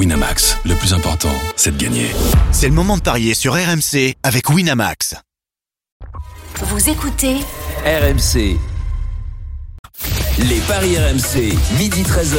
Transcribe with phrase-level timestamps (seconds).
[0.00, 2.06] Winamax, le plus important, c'est de gagner.
[2.52, 5.14] C'est le moment de parier sur RMC avec Winamax.
[6.62, 7.36] Vous écoutez
[7.84, 8.56] RMC.
[10.38, 12.38] Les paris RMC, midi 13h.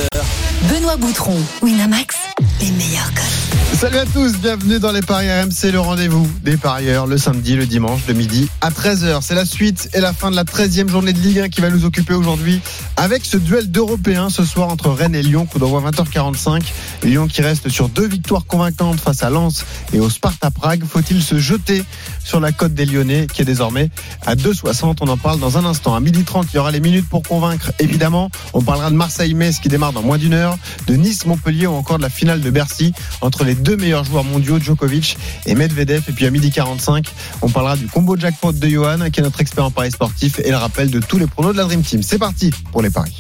[0.72, 2.16] Benoît Boutron, Winamax,
[2.62, 3.61] les meilleurs codes.
[3.82, 7.66] Salut à tous, bienvenue dans les Paris RMC, le rendez-vous des parieurs le samedi, le
[7.66, 9.24] dimanche, de midi à 13h.
[9.24, 11.72] C'est la suite et la fin de la 13e journée de Ligue 1 qui va
[11.72, 12.62] nous occuper aujourd'hui
[12.96, 16.62] avec ce duel d'Européens ce soir entre Rennes et Lyon, coup d'envoi 20h45.
[17.02, 20.84] Lyon qui reste sur deux victoires convaincantes face à Lens et au Sparta Prague.
[20.86, 21.84] Faut-il se jeter
[22.24, 23.90] sur la cote des Lyonnais qui est désormais
[24.28, 25.96] à 2,60 On en parle dans un instant.
[25.96, 28.30] À midi 30, il y aura les minutes pour convaincre, évidemment.
[28.54, 30.56] On parlera de Marseille-Metz qui démarre dans moins d'une heure,
[30.86, 34.60] de Nice-Montpellier ou encore de la finale de Bercy entre les deux meilleurs joueurs mondiaux,
[34.60, 36.04] Djokovic et Medvedev.
[36.08, 37.08] Et puis à midi 45,
[37.42, 40.50] on parlera du combo jackpot de Johan, qui est notre expert en paris sportif, et
[40.50, 42.04] le rappel de tous les pronos de la Dream Team.
[42.04, 43.18] C'est parti pour les paris.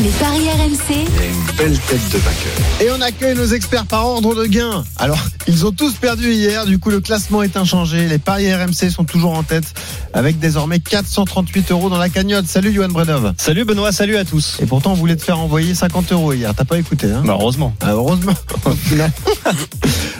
[0.00, 2.52] Les paris RMC, une belle tête de vainqueur.
[2.80, 4.82] Et on accueille nos experts par ordre de gain.
[4.96, 8.08] Alors, ils ont tous perdu hier, du coup le classement est inchangé.
[8.08, 9.72] Les paris RMC sont toujours en tête
[10.12, 12.46] avec désormais 438 euros dans la cagnotte.
[12.46, 13.34] Salut Johan Bredov.
[13.38, 14.56] Salut Benoît, salut à tous.
[14.60, 16.52] Et pourtant on voulait te faire envoyer 50 euros hier.
[16.54, 17.22] T'as pas écouté hein?
[17.24, 17.74] Bah heureusement.
[17.80, 18.34] Ah, heureusement.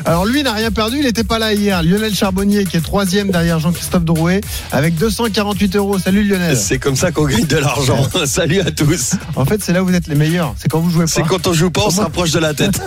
[0.05, 1.83] Alors lui n'a rien perdu, il n'était pas là hier.
[1.83, 4.41] Lionel Charbonnier qui est troisième derrière Jean-Christophe Drouet
[4.73, 5.99] avec 248 euros.
[5.99, 6.57] Salut Lionel.
[6.57, 8.05] C'est comme ça qu'on gagne de l'argent.
[8.27, 9.13] Salut à tous.
[9.37, 10.55] En fait, c'est là où vous êtes les meilleurs.
[10.59, 11.11] C'est quand vous jouez pas.
[11.11, 12.81] C'est quand on joue pas, on se rapproche de la tête.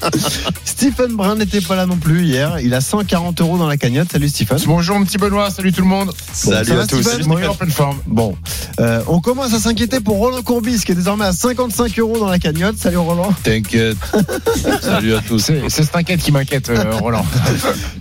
[0.64, 2.58] Stephen Brun n'était pas là non plus hier.
[2.60, 4.12] Il a 140 euros dans la cagnotte.
[4.12, 4.58] Salut Stephen.
[4.66, 6.12] Bonjour mon petit Benoît, salut tout le monde.
[6.32, 7.02] Salut à tous.
[7.02, 7.98] Stephen Bon, en pleine forme.
[8.06, 8.36] Bon,
[8.80, 12.28] Euh, on commence à s'inquiéter pour Roland Courbis qui est désormais à 55 euros dans
[12.28, 12.76] la cagnotte.
[12.78, 13.32] Salut Roland.
[13.42, 13.96] T'inquiète.
[14.82, 15.50] Salut à tous.
[15.68, 17.24] C'est qui m'inquiète, euh, Roland.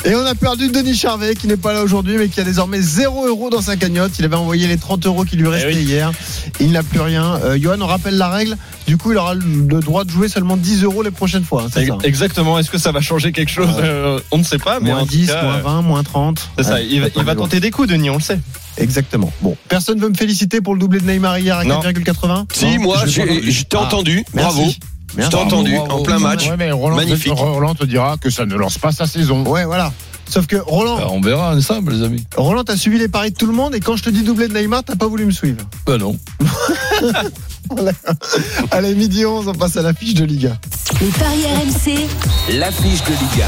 [0.06, 2.82] Et on a perdu Denis Charvet qui n'est pas là aujourd'hui mais qui a désormais
[2.82, 4.12] 0 euros dans sa cagnotte.
[4.20, 5.84] Il avait envoyé les 30 euros qui lui restaient oui.
[5.84, 6.12] hier.
[6.60, 7.40] Il n'a plus rien.
[7.44, 8.58] Euh, Johan, on rappelle la règle.
[8.88, 11.64] Du coup, il aura le droit de jouer seulement 10 euros les prochaines fois.
[11.64, 12.58] hein, ça Exactement.
[12.58, 15.06] Est-ce que ça va changer quelque chose Euh, On ne sait pas, mais Moins en
[15.06, 16.50] tout 10, cas, moins euh, 20, moins 30.
[16.58, 16.82] C'est ça.
[16.82, 18.40] Il va, il va tenter des coups, Denis, on le sait.
[18.78, 19.32] Exactement.
[19.42, 21.82] Bon, personne veut me féliciter pour le doublé de Neymar hier à Non.
[21.82, 23.52] 4,80 Si, Non moi, Je j'ai- entendu.
[23.52, 24.24] je t'ai Ah, entendu.
[24.34, 24.56] merci.
[24.56, 24.72] Bravo.
[25.22, 26.50] Je t'ai entendu en plein match.
[26.50, 27.34] Ouais, mais Roland, Magnifique.
[27.36, 29.44] Roland te dira que ça ne lance pas sa saison.
[29.46, 29.92] Ouais, voilà.
[30.30, 32.24] Sauf que Roland, on verra ensemble, les amis.
[32.38, 34.48] Roland, t'as suivi les paris de tout le monde et quand je te dis doublé
[34.48, 35.62] de Neymar, t'as pas voulu me suivre.
[35.88, 36.18] Ben non.
[38.72, 40.58] Allez, midi 11, on passe à la fiche de Liga.
[41.02, 42.08] les paris RMC,
[42.60, 43.48] L'affiche de Liga.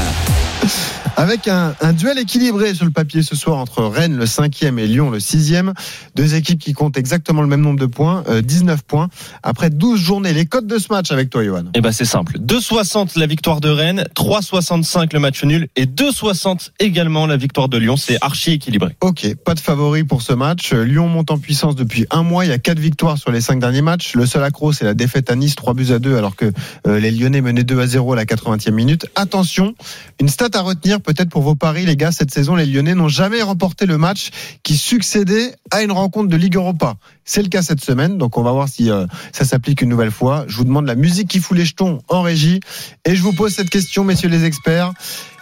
[1.16, 4.86] Avec un, un duel équilibré sur le papier ce soir entre Rennes le 5e et
[4.86, 5.74] Lyon le 6e.
[6.16, 9.08] Deux équipes qui comptent exactement le même nombre de points, euh, 19 points.
[9.42, 11.64] Après 12 journées, les codes de ce match avec toi, Johan.
[11.74, 12.38] Eh ben c'est simple.
[12.38, 17.76] 2,60 la victoire de Rennes, 3,65 le match nul et 2,60 également la victoire de
[17.76, 17.96] Lyon.
[17.96, 18.96] C'est archi équilibré.
[19.00, 20.72] Ok, pas de favori pour ce match.
[20.72, 22.46] Lyon monte en puissance depuis un mois.
[22.46, 24.14] Il y a quatre victoires sur les cinq derniers matchs.
[24.14, 26.50] Le seul accro, c'est la défaite à Nice, 3 buts à 2, alors que
[26.86, 29.06] euh, les Lyonnais menaient 2 à 0 à la 80e minute.
[29.14, 29.74] Attention,
[30.20, 32.12] une stat à retenir peut-être pour vos paris, les gars.
[32.12, 34.30] Cette saison, les Lyonnais n'ont jamais remporté le match
[34.62, 36.94] qui succédait à une rencontre de Ligue Europa.
[37.24, 40.10] C'est le cas cette semaine, donc on va voir si euh, ça s'applique une nouvelle
[40.10, 40.44] fois.
[40.48, 42.60] Je vous demande la musique qui fout les jetons en régie.
[43.04, 44.92] Et je vous pose cette question, messieurs les experts.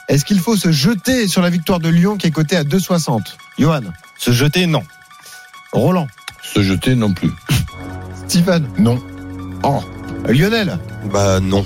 [0.09, 3.21] Est-ce qu'il faut se jeter sur la victoire de Lyon qui est cotée à 2,60
[3.59, 3.81] Johan?
[4.19, 4.82] Se jeter, non.
[5.72, 6.09] Roland,
[6.42, 7.31] Se jeter non plus.
[8.27, 9.00] Stephen, Non.
[9.62, 9.81] oh,
[10.28, 10.78] Lionel,
[11.12, 11.65] Bah non.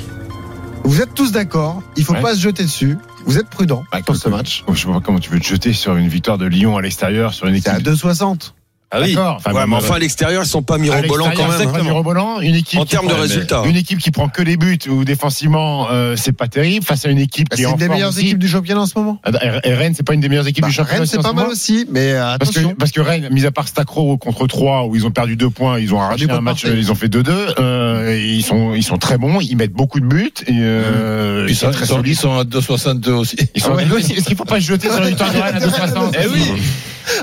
[0.84, 2.21] vous êtes tous d'accord, il faut Ouais.
[2.22, 4.65] pas se jeter dessus, vous êtes prudents Bah, pour ce match.
[4.73, 7.35] Je sais pas comment tu veux te jeter sur une victoire de Lyon à l'extérieur,
[7.35, 7.87] sur une C'est équipe.
[7.87, 8.53] à 2,60.
[8.97, 9.15] Ah oui.
[9.15, 9.34] D'accord.
[9.38, 11.69] Enfin, Ouais, mais bah, enfin, à l'extérieur, ils sont pas mirobolants quand même.
[11.69, 11.72] hein.
[11.72, 12.41] pas mirobolant.
[12.41, 13.62] Une équipe En qui termes de résultats.
[13.66, 16.84] Une équipe qui prend que les buts ou défensivement, euh, c'est pas terrible.
[16.84, 18.21] Face à une équipe qui C'est est en une des forme meilleures aussi.
[18.27, 19.19] équipes du championnat en ce moment.
[19.25, 19.31] Ah,
[19.65, 21.22] Et et Rennes, c'est pas une des meilleures équipes Bah, du championnat Rennes, aussi c'est
[21.22, 22.77] pas ce mal aussi, mais euh, Parce que, attention.
[22.78, 25.78] parce que Rennes, mis à part Stacro contre 3 où ils ont perdu deux points,
[25.81, 27.31] ils ont arraché un match, ils ont fait 2-2.
[27.59, 30.32] Euh, ils sont, ils sont très bons, ils mettent beaucoup de buts.
[30.47, 32.06] Et, euh, Ils ils sont, très solides.
[32.06, 33.37] ils sont à 2,62 aussi.
[33.55, 33.84] Ils sont Ah ouais.
[34.00, 36.53] Est-ce qu'il faut pas se jeter sur la victoire de Rennes à 2,60 Eh oui.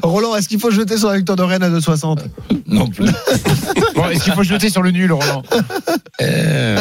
[0.04, 2.20] Roland, est-ce qu'il faut jeter sur la victoire de Rennes à 2,60
[2.68, 3.06] Non plus.
[3.96, 5.44] Bon, Est-ce qu'il faut jeter sur le nul, Roland?
[6.20, 6.76] Eh,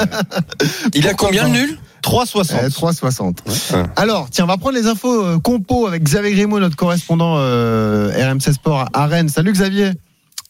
[0.94, 1.78] Il a combien le nul?
[2.02, 2.54] 3,60.
[2.62, 3.74] Eh, 3,60.
[3.74, 3.82] Ouais.
[3.96, 8.10] Alors, tiens, on va prendre les infos euh, compo avec Xavier Grimaud, notre correspondant euh,
[8.16, 9.28] RMC Sport à Rennes.
[9.28, 9.90] Salut Xavier.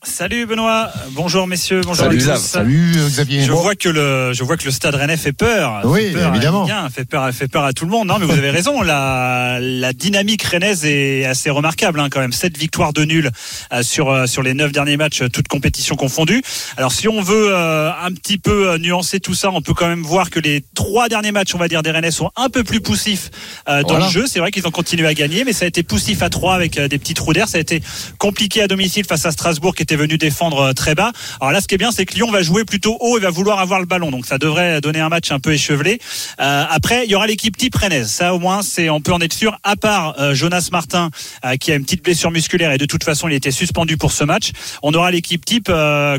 [0.03, 2.25] Salut Benoît, bonjour messieurs, bonjour Salut à tous.
[2.25, 2.39] Xav.
[2.41, 3.43] Salut euh, Xavier.
[3.43, 5.83] Je vois que le, je vois que le Stade Rennais fait peur.
[5.85, 6.65] Oui, fait peur évidemment.
[6.65, 8.09] À la Ligue 1, fait peur, fait peur à tout le monde.
[8.09, 8.81] Non, mais vous avez raison.
[8.81, 12.33] La, la dynamique rennaise est assez remarquable, hein, quand même.
[12.33, 13.31] Sept victoires de nul
[13.75, 16.43] euh, sur euh, sur les neuf derniers matchs, toutes compétitions confondues.
[16.79, 19.87] Alors, si on veut euh, un petit peu euh, nuancer tout ça, on peut quand
[19.89, 22.65] même voir que les trois derniers matchs, on va dire, des Rennais sont un peu
[22.65, 23.31] plus poussifs
[23.69, 24.07] euh, dans Voilà.
[24.07, 24.27] le jeu.
[24.27, 26.79] C'est vrai qu'ils ont continué à gagner, mais ça a été poussif à trois avec
[26.79, 27.49] euh, des petits trous d'air.
[27.49, 27.83] Ça a été
[28.17, 31.11] compliqué à domicile face à Strasbourg, qui était était venu défendre euh, très bas.
[31.41, 33.31] Alors là, ce qui est bien, c'est que Lyon va jouer plutôt haut et va
[33.31, 34.11] vouloir avoir le ballon.
[34.13, 35.99] Donc ça devrait donner un match un peu échevelé.
[36.41, 38.09] Euh, après, il y aura l'équipe type rennaise.
[38.09, 39.59] Ça, au moins, c'est on peut en être sûr.
[39.65, 41.11] À part euh, Jonas Martin,
[41.45, 44.13] euh, qui a une petite blessure musculaire et de toute façon, il était suspendu pour
[44.13, 44.53] ce match.
[44.85, 45.71] On aura l'équipe type,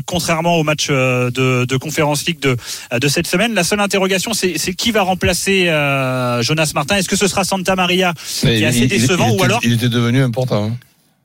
[0.06, 2.56] contrairement au match de, de Conférence League de,
[2.98, 3.54] de cette semaine.
[3.54, 5.66] La seule interrogation, c'est qui va remplacer
[6.40, 6.96] Jonas Martin.
[6.96, 9.88] Est-ce que ce sera Santa Maria, qui est assez décevant, il ou alors Il était
[9.88, 10.64] devenu important.
[10.66, 10.76] hein.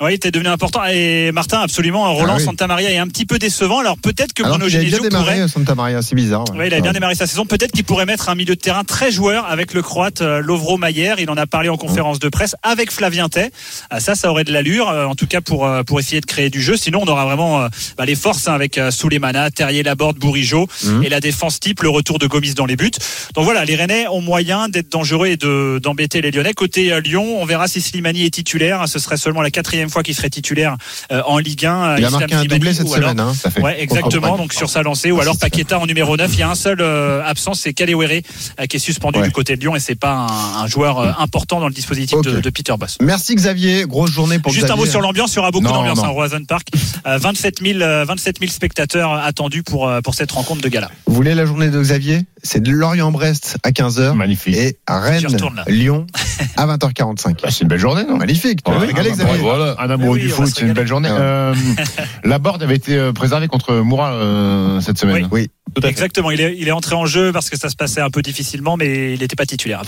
[0.01, 0.81] Oui, il était devenu important.
[0.85, 2.43] Et Martin, absolument, Roland Ah oui.
[2.45, 3.79] Santa Maria est un petit peu décevant.
[3.79, 5.41] Alors peut-être que Bruno qu'il avait bien Genesio démarré pourrait.
[5.41, 6.43] euh, Santa Maria, c'est bizarre.
[6.51, 6.57] ouais.
[6.59, 7.45] Oui, il a bien démarré sa saison.
[7.45, 10.77] Peut-être qu'il pourrait mettre un milieu de terrain très joueur avec le croate euh, Lovro
[10.77, 11.15] Mayer.
[11.17, 13.49] Il en a parlé en conférence de presse avec Flavien Tay.
[13.89, 16.25] Ah, Ça, ça aurait de l'allure, euh, en tout cas pour euh, pour essayer de
[16.27, 16.77] créer du jeu.
[16.77, 17.67] Sinon, on aura vraiment
[17.97, 21.03] bah, les forces hein, avec Souleymana, Terrier, Laborde, Bourigeau Mhm.
[21.03, 22.91] et la défense type, le retour de Gomis dans les buts.
[23.33, 26.53] Donc voilà, les Rennais ont moyen d'être dangereux et de d'embêter les Lyonnais.
[26.53, 28.87] Côté Lyon, on verra si Slimani est titulaire.
[28.87, 30.75] Ce serait seulement la quatrième fois qu'il serait titulaire
[31.11, 31.97] euh, en Ligue 1.
[31.97, 33.19] Il a marqué un doublé cette semaine.
[33.19, 33.61] hein, ça fait.
[33.61, 34.37] Ouais, exactement.
[34.37, 35.37] Donc sur sa lancée, ou Ah, alors.
[35.37, 36.29] Paqueta en numéro 9.
[36.33, 38.21] Il y a un seul euh, absent, c'est Kalewere
[38.59, 39.25] euh, qui est suspendu Ouais.
[39.25, 42.19] du côté de Lyon et c'est pas un, un joueur euh, important dans le dispositif
[42.21, 42.97] de, Peter Boss.
[43.01, 45.99] Merci Xavier, grosse journée pour Juste un mot sur l'ambiance, il y aura beaucoup d'ambiance
[45.99, 46.67] au Roison Park.
[47.05, 50.89] Euh, 27 000, euh, 27 000 spectateurs attendus pour, euh, pour cette rencontre de gala.
[51.05, 52.21] Vous voulez la journée de Xavier?
[52.43, 54.55] C'est de Lorient-Brest à 15h Magnifique.
[54.55, 54.99] et là.
[54.99, 56.07] Rennes-Lyon
[56.55, 57.41] à 20h45.
[57.41, 58.17] Bah, c'est une belle journée, non?
[58.17, 59.37] Magnifique, tu vas Ouais, ah, bah, Xavier.
[59.39, 59.75] Voilà.
[59.77, 61.09] Un amoureux Oui, du foot, c'est une belle journée.
[61.11, 61.53] Euh,
[62.23, 65.27] la board avait été euh, préservée contre Moura euh, cette semaine.
[65.31, 65.49] Oui.
[65.83, 68.21] Exactement, il est, il est entré en jeu parce que ça se passait un peu
[68.21, 69.83] difficilement, mais il n'était pas titulaire.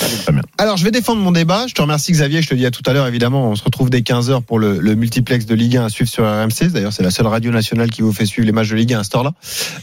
[0.58, 1.66] Alors, je vais défendre mon débat.
[1.68, 2.42] Je te remercie, Xavier.
[2.42, 3.50] Je te dis à tout à l'heure, évidemment.
[3.50, 6.26] On se retrouve dès 15h pour le, le multiplex de Ligue 1 à suivre sur
[6.26, 6.72] RMC.
[6.72, 9.00] D'ailleurs, c'est la seule radio nationale qui vous fait suivre les matchs de Ligue 1
[9.00, 9.34] à ce heure-là.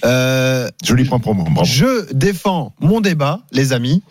[0.05, 1.45] Euh, Joli point promo.
[1.45, 1.65] Bravo.
[1.65, 4.03] je défends mon débat, les amis.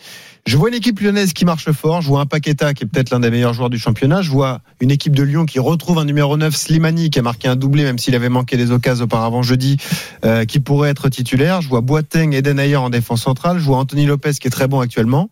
[0.46, 2.02] Je vois une équipe lyonnaise qui marche fort.
[2.02, 4.22] Je vois un Paqueta qui est peut-être l'un des meilleurs joueurs du championnat.
[4.22, 7.48] Je vois une équipe de Lyon qui retrouve un numéro 9, Slimani, qui a marqué
[7.48, 9.78] un doublé, même s'il avait manqué des occasions auparavant jeudi,
[10.24, 11.62] euh, qui pourrait être titulaire.
[11.62, 13.58] Je vois Boateng et Denayer en défense centrale.
[13.58, 15.32] Je vois Anthony Lopez qui est très bon actuellement.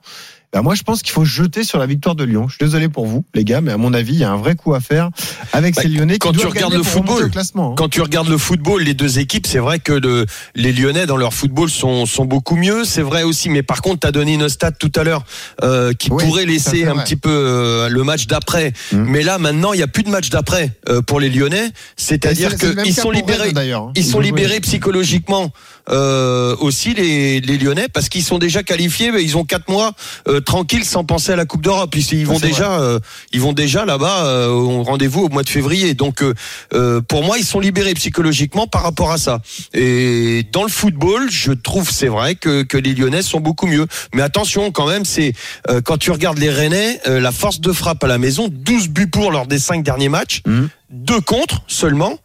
[0.54, 2.48] Ben moi, je pense qu'il faut jeter sur la victoire de Lyon.
[2.48, 4.38] Je suis désolé pour vous, les gars, mais à mon avis, il y a un
[4.38, 5.10] vrai coup à faire
[5.52, 7.74] avec Bah, ces Lyonnais quand qui tu regardes le football, hein.
[7.76, 11.18] Quand tu regardes le football, les deux équipes, c'est vrai que le- les Lyonnais dans
[11.18, 12.84] leur football sont, sont beaucoup mieux.
[12.86, 15.26] C'est vrai aussi, mais par contre, tu as donné une stat tout à l'heure
[15.64, 17.04] euh, qui Oui, pourrait laisser un vrai.
[17.04, 18.74] petit peu euh, le match d'après.
[18.92, 19.06] Mhm.
[19.10, 21.72] Mais là, maintenant, il n'y a plus de match d'après euh, pour les Lyonnais.
[21.98, 23.54] C'est-à-dire qu'ils sont Rennes, libérés.
[23.54, 23.86] d'ailleurs.
[23.86, 23.92] hein.
[23.96, 25.52] Ils sont libérés psychologiquement
[25.90, 29.12] euh, aussi les, les Lyonnais parce qu'ils sont déjà qualifiés.
[29.12, 29.94] mais Ils ont quatre mois
[30.44, 31.96] tranquilles sans penser à la Coupe d'Europe.
[31.96, 33.00] Ils, ils vont déjà, euh,
[33.32, 35.94] ils vont déjà là-bas euh, au rendez-vous au mois de février.
[35.94, 36.34] Donc euh,
[36.74, 39.42] euh, pour moi, ils sont libérés psychologiquement par rapport à ça.
[39.74, 43.88] Et dans le football, je trouve c'est vrai que, que les Lyonnais sont beaucoup mieux.
[44.14, 45.34] Mais attention quand même, c'est
[45.86, 49.32] quand tu regardes les Rennais, la force de frappe à la maison, 12 buts pour
[49.32, 50.70] lors des cinq derniers matchs, Mhm.
[50.90, 52.18] deux contre seulement.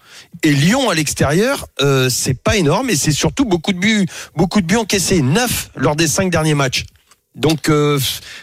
[0.43, 4.07] Et Lyon à l'extérieur, euh, c'est pas énorme et c'est surtout beaucoup de buts,
[4.37, 6.85] beaucoup de buts encaissés, neuf lors des cinq derniers matchs.
[7.39, 7.99] Donc euh,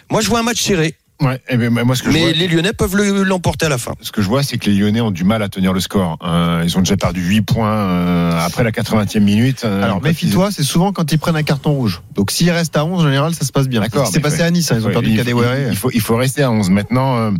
[0.09, 2.31] moi je vois un match serré, Ouais, eh ben, moi, ce que je mais vois,
[2.33, 3.93] les Lyonnais peuvent le- l'emporter à la fin.
[4.01, 6.17] ce que je vois, c'est que les Lyonnais ont du mal à tenir le score.
[6.21, 9.61] Euh, ils ont déjà perdu 8 points euh, après la 80e minute.
[9.63, 12.01] euh, Alors méfie-toi, c'est souvent quand ils prennent un carton rouge.
[12.15, 13.79] Donc s'ils restent à 11, en général, ça se passe bien.
[13.79, 14.43] D'accord, C'est passé ouais.
[14.43, 15.69] à Nice, hein, ils ont Ouais, perdu il, Kadewere.
[15.71, 16.69] il faut, il faut rester à 11.
[16.69, 17.31] Maintenant, euh,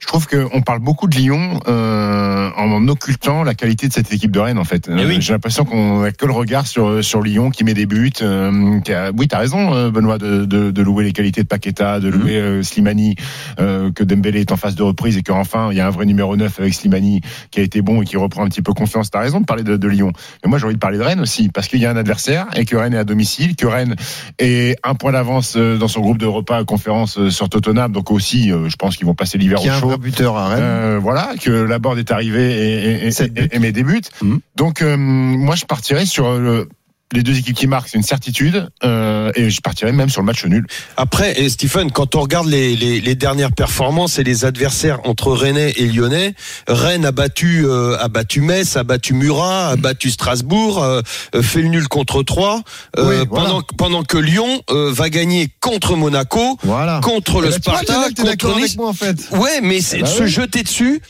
[0.00, 4.30] je trouve qu'on parle beaucoup de Lyon euh, en occultant la qualité de cette équipe
[4.30, 4.88] de Rennes, en fait.
[4.88, 5.18] Euh, Eh oui.
[5.20, 8.10] J'ai l'impression qu'on a que le regard sur, sur Lyon qui met des buts.
[8.22, 11.42] Euh, qui a- oui, tu as raison, euh, Benoît, de, de, de louer les qualités
[11.42, 13.14] de Paqueta, de louer euh, Slimani,
[13.60, 16.06] euh, que Dembélé est en phase de reprise et qu'enfin, il y a un vrai
[16.06, 17.20] numéro 9 avec Slimani
[17.50, 19.10] qui a été bon et qui reprend un petit peu confiance.
[19.10, 20.12] Tu as raison de parler de, de Lyon.
[20.42, 22.46] Mais moi, j'ai envie de parler de Rennes aussi, parce qu'il y a un adversaire
[22.56, 23.96] et que Rennes est à domicile, que Rennes
[24.38, 27.92] est un point d'avance euh, dans son groupe de repas à conférence euh, sur Tottenham.
[27.92, 29.89] Donc aussi, euh, je pense qu'ils vont passer l'hiver au chaud.
[29.90, 30.62] Vrai buteur à Rennes.
[30.62, 33.48] Euh, voilà, que la board est arrivée et, et, et, Sept buts.
[33.52, 34.00] et- et met des buts.
[34.22, 34.40] Mhm.
[34.56, 36.68] Donc euh, moi je partirais sur euh,
[37.12, 40.26] les deux équipes qui marquent, c'est une certitude, euh, et je partirais même sur le
[40.26, 40.66] match nul.
[40.96, 45.32] Après, et Stephen, quand on regarde les, les, les dernières performances et les adversaires entre
[45.32, 46.34] Rennais et Lyonnais,
[46.68, 51.00] Rennes a battu, euh, a battu Metz, a battu Murat, a battu Strasbourg, euh,
[51.34, 52.62] euh, fait le nul contre 3, Oui,
[53.02, 53.24] voilà.
[53.26, 57.00] pendant, pendant que Lyon euh, va gagner contre Monaco, Voilà.
[57.02, 58.76] contre le Eh ben, tu vois, Sparta, contre Nice.
[58.76, 59.16] moi en fait.
[59.32, 60.28] Ouais, mais c'est Eh ben de se oui.
[60.28, 61.00] jeter dessus.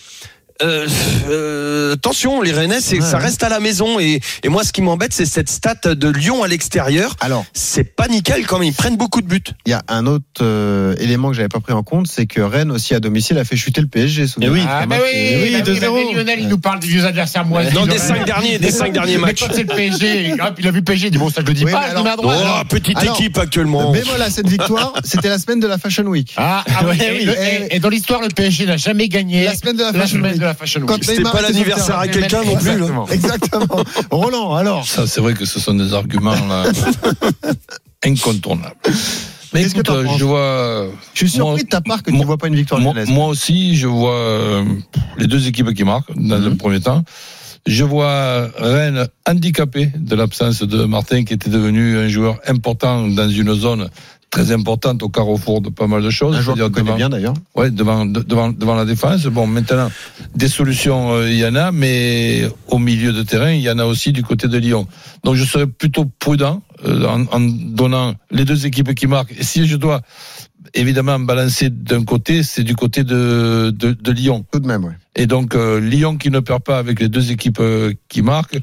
[0.62, 0.87] Euh,
[1.29, 3.07] euh, attention, les Rennais, c'est Ouais.
[3.07, 6.09] ça reste à la maison et, et moi, ce qui m'embête, c'est cette stat de
[6.09, 7.17] Lyon à l'extérieur.
[7.21, 8.69] Alors, C'est pas nickel quand même.
[8.69, 9.43] Ils prennent beaucoup de buts.
[9.67, 12.40] il y a un autre euh, élément que j'avais pas pris en compte, c'est que
[12.40, 14.26] Rennes aussi à domicile a fait chuter le PSG.
[14.26, 14.57] souvenez-vous.
[14.57, 14.64] Eh oui.
[14.69, 15.95] Ah, un mais match- oui, oui, bah 2-0.
[16.09, 17.73] mais Lionel, il nous parle des vieux adversaires moisis.
[17.73, 19.45] Dans de des cinq derniers, des cinq derniers matchs.
[19.52, 21.64] c'est le PSG, hop, il a vu PSG, il dit bon, ça je le dis
[21.64, 22.21] Oui, pas, alors- droite.
[22.23, 23.93] Oh, Alors- petite Alors, équipe actuellement.
[23.93, 26.35] Bémol à cette victoire, c'était la semaine de la Fashion Week.
[26.37, 27.35] Ah, ah oui, et, oui.
[27.71, 30.40] et- et dans l'histoire, le PSG n'a jamais gagné La semaine de la Fashion Week.
[30.50, 31.04] La Fashion Week.
[31.04, 32.78] C'était pas l'anniversaire à quelqu'un non plus.
[32.78, 32.87] là.
[32.87, 33.07] Exactement.
[33.09, 33.85] Exactement.
[34.11, 34.87] Roland, alors.
[34.87, 36.64] Ça, c'est vrai que ce sont des arguments là,
[38.04, 38.75] incontournables.
[39.52, 40.87] Mais que écoute, penses je vois.
[41.12, 43.26] Je suis surpris Moi- de ta part que tu ne vois pas une victoire moi
[43.26, 44.64] aussi, je vois euh,
[45.19, 46.50] les deux équipes qui marquent dans Mhm.
[46.50, 47.02] le premier temps.
[47.66, 53.28] Je vois Rennes handicapé de l'absence de Martin, qui était devenu un joueur important dans
[53.28, 53.90] une zone
[54.31, 56.37] très importante au carrefour de pas mal de choses.
[56.37, 57.35] Un joueur connais devant- bien d'ailleurs.
[57.57, 59.25] Ouais, devant, de- devant, devant la défense.
[59.25, 59.91] Bon, maintenant,
[60.37, 63.79] des solutions, euh, il y en a, mais au milieu de terrain, il y en
[63.81, 64.87] a aussi du côté de Lyon.
[65.25, 69.35] Donc, je serais plutôt prudent euh, en, en donnant les deux équipes qui marquent.
[69.39, 70.01] Et si je dois
[70.75, 74.45] évidemment balancer d'un côté, c'est du côté de, de, de Lyon.
[74.53, 74.97] Tout de même, ouais.
[75.17, 78.61] Et donc, euh, Lyon qui ne perd pas avec les deux équipes euh, qui marquent.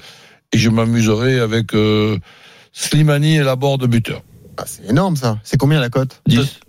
[0.54, 2.18] Et je m'amuserai avec euh,
[2.72, 4.22] Slimani et la de buteur.
[4.58, 5.40] Ah, c'est énorme ça.
[5.44, 6.22] C'est combien la cote?
[6.28, 6.60] 10.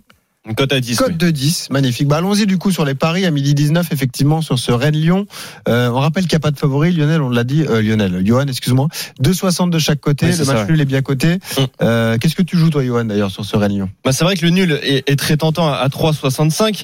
[0.49, 0.97] Une cote à 10.
[0.97, 1.15] Cote oui.
[1.15, 2.07] de 10, magnifique.
[2.07, 5.27] Bah, allons-y du coup sur les paris à midi 19, effectivement, sur ce Rennes-Lyon.
[5.67, 6.91] Euh, on rappelle qu'il n'y a pas de favori.
[6.91, 7.63] Lionel, on l'a dit.
[7.69, 8.87] Euh, Lionel, Johan, excuse-moi.
[9.21, 10.25] 2,60 de chaque côté.
[10.25, 11.35] Oui, le match nul est bien coté.
[11.35, 11.61] Mm.
[11.83, 14.43] Euh, Qu'est-ce que tu joues, toi, Johan, d'ailleurs, sur ce Rennes-Lyon Bah, c'est vrai que
[14.43, 16.81] le nul est, est très tentant à, à 3,65,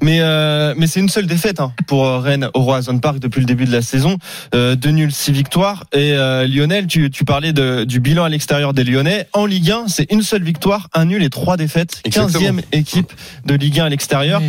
[0.00, 3.40] mais euh, mais c'est une seule défaite hein, pour euh, Rennes au Roazhon Park depuis
[3.40, 4.16] le début de la saison.
[4.54, 5.84] Euh, deux nuls, six victoires.
[5.92, 9.26] Et euh, Lionel, tu, tu parlais de, du bilan à l'extérieur des Lyonnais.
[9.32, 12.00] En Ligue 1, c'est une seule victoire, un nul et trois défaites.
[12.04, 12.60] Exactement.
[12.60, 13.07] 15e équipe
[13.44, 14.40] de Ligue 1 à l'extérieur.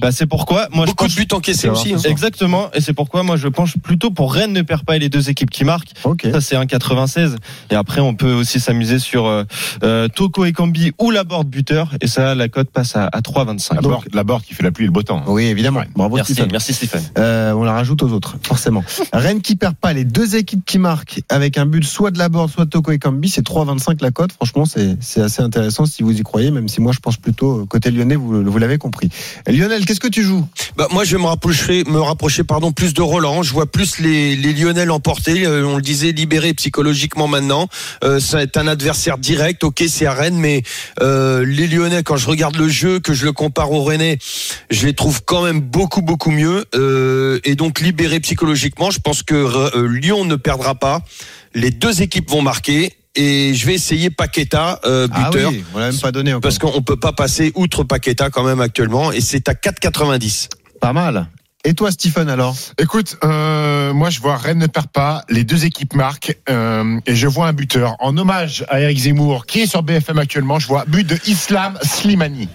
[0.00, 1.94] Bah, c'est pourquoi moi je Beaucoup pense de buts encaissés aussi.
[1.94, 1.98] hein.
[2.04, 5.08] Exactement, et c'est pourquoi moi je penche plutôt pour Rennes ne perd pas et les
[5.08, 5.92] deux équipes qui marquent.
[6.32, 7.36] Ça c'est 1,96.
[7.70, 9.44] Et après on peut aussi s'amuser sur euh,
[9.82, 11.90] euh, Toko et Kambi ou la board buteur.
[12.00, 14.14] Et ça la cote passe à, à 3,25.
[14.14, 15.22] La Borde qui fait la pluie et le beau temps.
[15.26, 15.82] Oui, évidemment.
[15.94, 16.50] Bravo, Merci, Stephen.
[16.52, 17.02] merci Stéphane.
[17.18, 18.84] Euh, on la rajoute aux autres, forcément.
[19.12, 22.28] Rennes qui perd pas, les deux équipes qui marquent avec un but soit de la
[22.28, 24.32] Borde, soit de Toko et Kambi, c'est 3,25 la cote.
[24.32, 27.60] Franchement, c'est c'est assez intéressant si vous y croyez, même si moi je pense plutôt
[27.60, 29.08] euh, côté lyonnais, vous, l'avez compris.
[29.46, 30.46] Lionel, qu'est-ce que tu joues?
[30.76, 33.42] Bah, moi, je vais me rapprocher, me rapprocher, pardon, plus de Roland.
[33.42, 35.46] Je vois plus les, les Lyonnais l'emporter.
[35.46, 37.68] Euh, on le disait, libérés psychologiquement maintenant.
[38.04, 39.64] Euh, ça est un adversaire direct.
[39.64, 40.62] Ok, c'est à Rennes, mais
[41.00, 44.18] euh, les Lyonnais, quand je regarde le jeu, que je le compare aux Rennais,
[44.70, 46.64] je les trouve quand même beaucoup, beaucoup mieux.
[46.74, 51.02] Euh, et donc, libérés psychologiquement, je pense que euh, Lyon ne perdra pas.
[51.54, 52.92] Les deux équipes vont marquer.
[53.20, 55.48] Et je vais essayer Paqueta, euh, buteur.
[55.48, 56.42] Ah oui, on l'a même pas donné encore.
[56.42, 59.10] Parce qu'on peut pas passer outre Paqueta quand même actuellement.
[59.10, 60.48] Et c'est à 4,90.
[60.80, 61.26] Pas mal.
[61.64, 62.54] Et toi, Stephen, alors?
[62.78, 67.16] Écoute, euh, moi je vois Rennes ne perd pas, les deux équipes marquent euh, et
[67.16, 67.96] je vois un buteur.
[67.98, 71.76] En hommage à Eric Zemmour qui est sur BFM actuellement, je vois but de Islam
[71.82, 72.48] Slimani.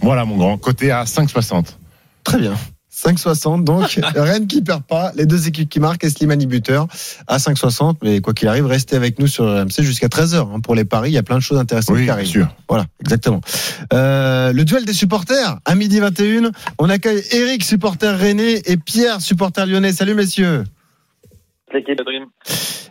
[0.00, 1.76] Voilà mon grand, côté à 5,60.
[2.24, 2.54] Très bien.
[2.96, 6.86] 5,60 donc Rennes qui perd pas, les deux équipes qui marquent et Slimani buteur
[7.26, 10.74] à 5,60 mais quoi qu'il arrive restez avec nous sur RMC jusqu'à 13h hein, pour
[10.74, 12.26] les paris, il y a plein de choses intéressantes Oui, qui bien arrivent.
[12.26, 12.48] sûr.
[12.68, 13.40] Voilà, exactement.
[13.92, 19.20] Euh, le duel des supporters à midi 21, on accueille Eric supporter rennais et Pierre
[19.20, 19.92] supporter lyonnais.
[19.92, 20.64] Salut messieurs.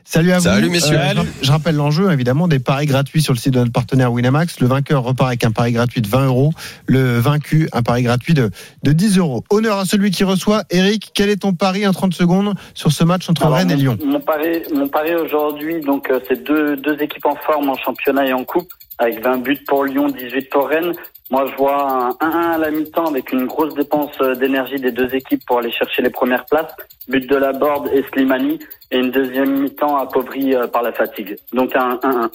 [0.07, 0.43] Salut à vous.
[0.43, 0.95] Salut, messieurs.
[1.11, 4.13] je, rapp- je rappelle l'enjeu évidemment des paris gratuits sur le site de notre partenaire
[4.13, 4.59] Winamax.
[4.59, 6.51] Le vainqueur repart avec un pari gratuit de 20 euros.
[6.85, 8.51] Le vaincu un pari gratuit de,
[8.83, 9.43] de 10 euros.
[9.49, 10.63] Honneur à celui qui reçoit.
[10.69, 13.75] Eric, quel est ton pari en 30 secondes sur ce match entre Alors, Rennes et
[13.75, 17.75] Lyon Mon pari, mon pari aujourd'hui, donc euh, c'est deux, deux équipes en forme en
[17.77, 20.93] championnat et en coupe, avec 20 buts pour Lyon, 18 pour Rennes.
[21.31, 24.91] Moi, je vois un 1-1 à la mi-temps avec une grosse dépense euh, d'énergie des
[24.91, 26.71] deux équipes pour aller chercher les premières places.
[27.07, 28.59] But de la Borde et Slimani,
[28.91, 31.35] et une deuxième mi-temps appauvrie euh, par la fatigue.
[31.53, 32.29] Donc un 1-1.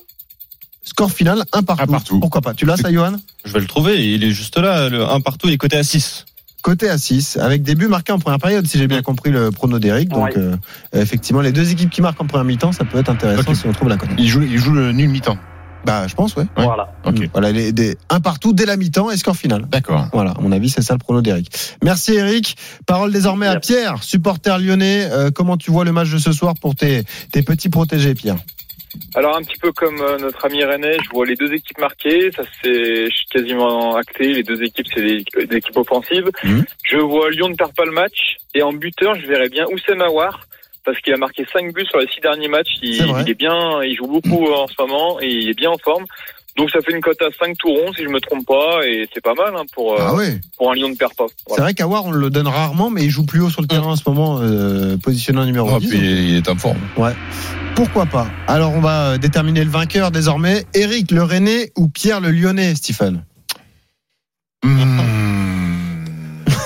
[0.82, 1.82] Score final, un partout.
[1.84, 2.20] Un partout.
[2.20, 3.12] Pourquoi pas Tu l'as ça, Johan?
[3.44, 5.84] Je vais le trouver, il est juste là, le 1 partout, il est coté à
[5.84, 6.24] 6.
[6.62, 9.50] Côté à 6, avec des buts marqués en première période, si j'ai bien compris le
[9.50, 10.08] prono d'Eric.
[10.10, 10.36] Donc, Ouais.
[10.36, 10.56] euh,
[10.92, 13.72] effectivement, les deux équipes qui marquent en première mi-temps, ça peut être intéressant si on
[13.72, 14.10] trouve la cote.
[14.18, 15.38] Il joue, il joue le nul mi-temps.
[15.84, 16.44] Bah, je pense, ouais.
[16.56, 16.64] Ouais.
[16.64, 16.92] Voilà.
[17.06, 17.28] Ok.
[17.32, 19.66] Voilà, les, des, un partout dès la mi-temps et score final.
[19.68, 20.08] D'accord.
[20.12, 21.50] Voilà, à mon avis, c'est ça le prono d'Eric.
[21.82, 22.56] Merci Eric.
[22.86, 23.58] Parole désormais à.
[23.60, 25.08] Pierre, supporter lyonnais.
[25.10, 28.36] Euh, comment tu vois le match de ce soir pour tes, tes petits protégés, Pierre?
[29.14, 32.30] Alors un petit peu comme euh, notre ami René, je vois les deux équipes marquées,
[32.34, 36.28] ça c'est quasiment acté, les deux équipes c'est des, des équipes offensives.
[36.42, 36.64] Mhm.
[36.82, 40.00] Je vois Lyon ne perd pas le match et en buteur je verrais bien Oussem
[40.00, 40.40] Aouar
[40.90, 43.94] parce qu'il a marqué 5 buts sur les 6 derniers matchs, il, est bien, il
[43.96, 46.04] joue beaucoup en ce moment et il est bien en forme.
[46.56, 49.08] Donc ça fait une cote à 5 tout rond si je me trompe pas et
[49.14, 51.26] c'est pas mal hein, pour, euh, Ah ouais pour un Lyon ne perd pas.
[51.54, 53.92] C'est vrai qu'Awar, on le donne rarement, mais il joue plus haut sur le terrain
[53.92, 55.88] en ce moment, euh, positionné en numéro Ah, 10.
[55.88, 56.78] puis il est en forme.
[57.76, 60.64] Pourquoi pas Alors, on va euh, déterminer le vainqueur désormais.
[60.74, 63.22] Eric le Rennais ou Pierre le Lyonnais, Stephen
[64.62, 65.19] Hmm.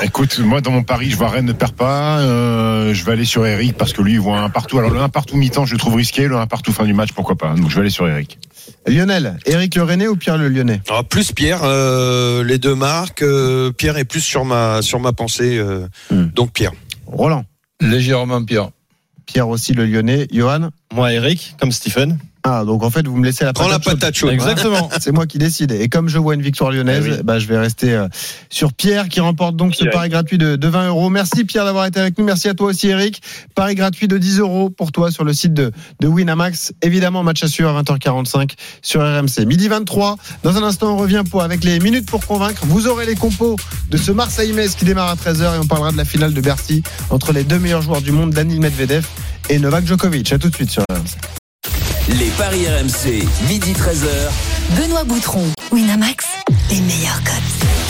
[0.05, 2.19] Écoute, moi dans mon pari, je vois Rennes ne perd pas.
[2.21, 4.79] Euh, je vais aller sur Eric parce que lui il voit un partout.
[4.79, 6.29] Alors le un partout mi-temps, je le trouve risqué.
[6.29, 7.55] Le un partout fin du match, pourquoi pas.
[7.55, 8.39] Donc je vais aller sur Eric.
[8.87, 10.83] Lionel, Eric le Rennais ou Pierre le Lyonnais?
[10.91, 13.23] Ah, plus Pierre, euh, les deux marques.
[13.23, 15.57] euh, Pierre est plus sur ma sur ma pensée.
[15.59, 16.27] euh, Hmm.
[16.35, 16.73] Donc Pierre.
[17.07, 17.45] Roland?
[17.81, 18.69] Légèrement pire.
[19.27, 20.27] Pierre aussi, le lyonnais.
[20.31, 20.69] Johan?
[20.95, 22.19] Moi, Eric, comme Stephen.
[22.47, 24.37] Ah, donc en fait, vous me laissez la Prends la patate chaude.
[24.37, 24.51] patate.
[24.59, 24.91] Exactement.
[25.01, 25.73] C'est moi qui décide.
[25.73, 27.17] Et comme je vois une victoire lyonnaise, Eh oui.
[27.25, 28.07] bah, je vais rester euh,
[28.51, 31.09] sur Pierre qui remporte donc ce pari gratuit de, de 20 euros.
[31.09, 32.25] Merci Pierre d'avoir été avec nous.
[32.27, 33.23] Merci à toi aussi Eric.
[33.55, 36.75] Pari gratuit de 10 euros pour toi sur le site de, de Winamax.
[36.83, 38.51] Évidemment, match à suivre à 20h45
[38.83, 39.47] sur RMC.
[39.47, 40.17] Midi 23.
[40.43, 42.61] Dans un instant, on revient pour, avec les minutes pour convaincre.
[42.67, 43.57] Vous aurez les compos
[43.91, 46.83] de ce Marseille-Metz qui démarre à 13h et on parlera de la finale de Bercy
[47.09, 49.07] entre les deux meilleurs joueurs du monde, Daniil Medvedev
[49.49, 50.31] et Novak Djokovic.
[50.33, 51.44] À tout de suite sur RMC.
[52.09, 54.79] Les paris RMC, midi 13h.
[54.79, 56.27] Benoît Boutron, Winamax,
[56.71, 57.84] les meilleurs cotes.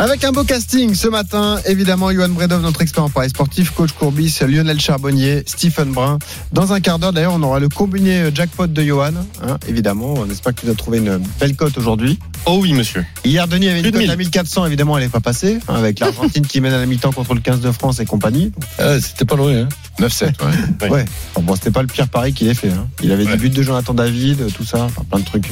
[0.00, 3.90] Avec un beau casting ce matin, évidemment, Johan Bredov, notre expert en paris sportif, coach
[3.98, 6.20] Courbis, Lionel Charbonnier, Stephen Brun.
[6.52, 9.10] Dans un quart d'heure, d'ailleurs, on aura le combiné jackpot de Johan,
[9.42, 10.14] hein, évidemment.
[10.16, 12.20] On espère que tu as trouvé une belle cote aujourd'hui.
[12.46, 13.04] Oh oui, monsieur.
[13.24, 14.16] Hier, Denis avait une cote à 1000.
[14.18, 17.34] 1400, évidemment, elle n'est pas passée, hein, avec l'Argentine qui mène à la mi-temps contre
[17.34, 18.52] le 15 de France et compagnie.
[18.78, 19.52] Ah, C'était pas loin.
[19.62, 19.68] Hein.
[19.98, 20.32] 9-7, ouais.
[20.82, 20.88] Oui.
[20.90, 22.70] Ouais, Enfin, bon, c'était pas le pire pari qu'il ait fait.
[22.70, 22.86] hein.
[23.02, 25.50] Il avait des buts de Jonathan David, tout ça, enfin, plein de trucs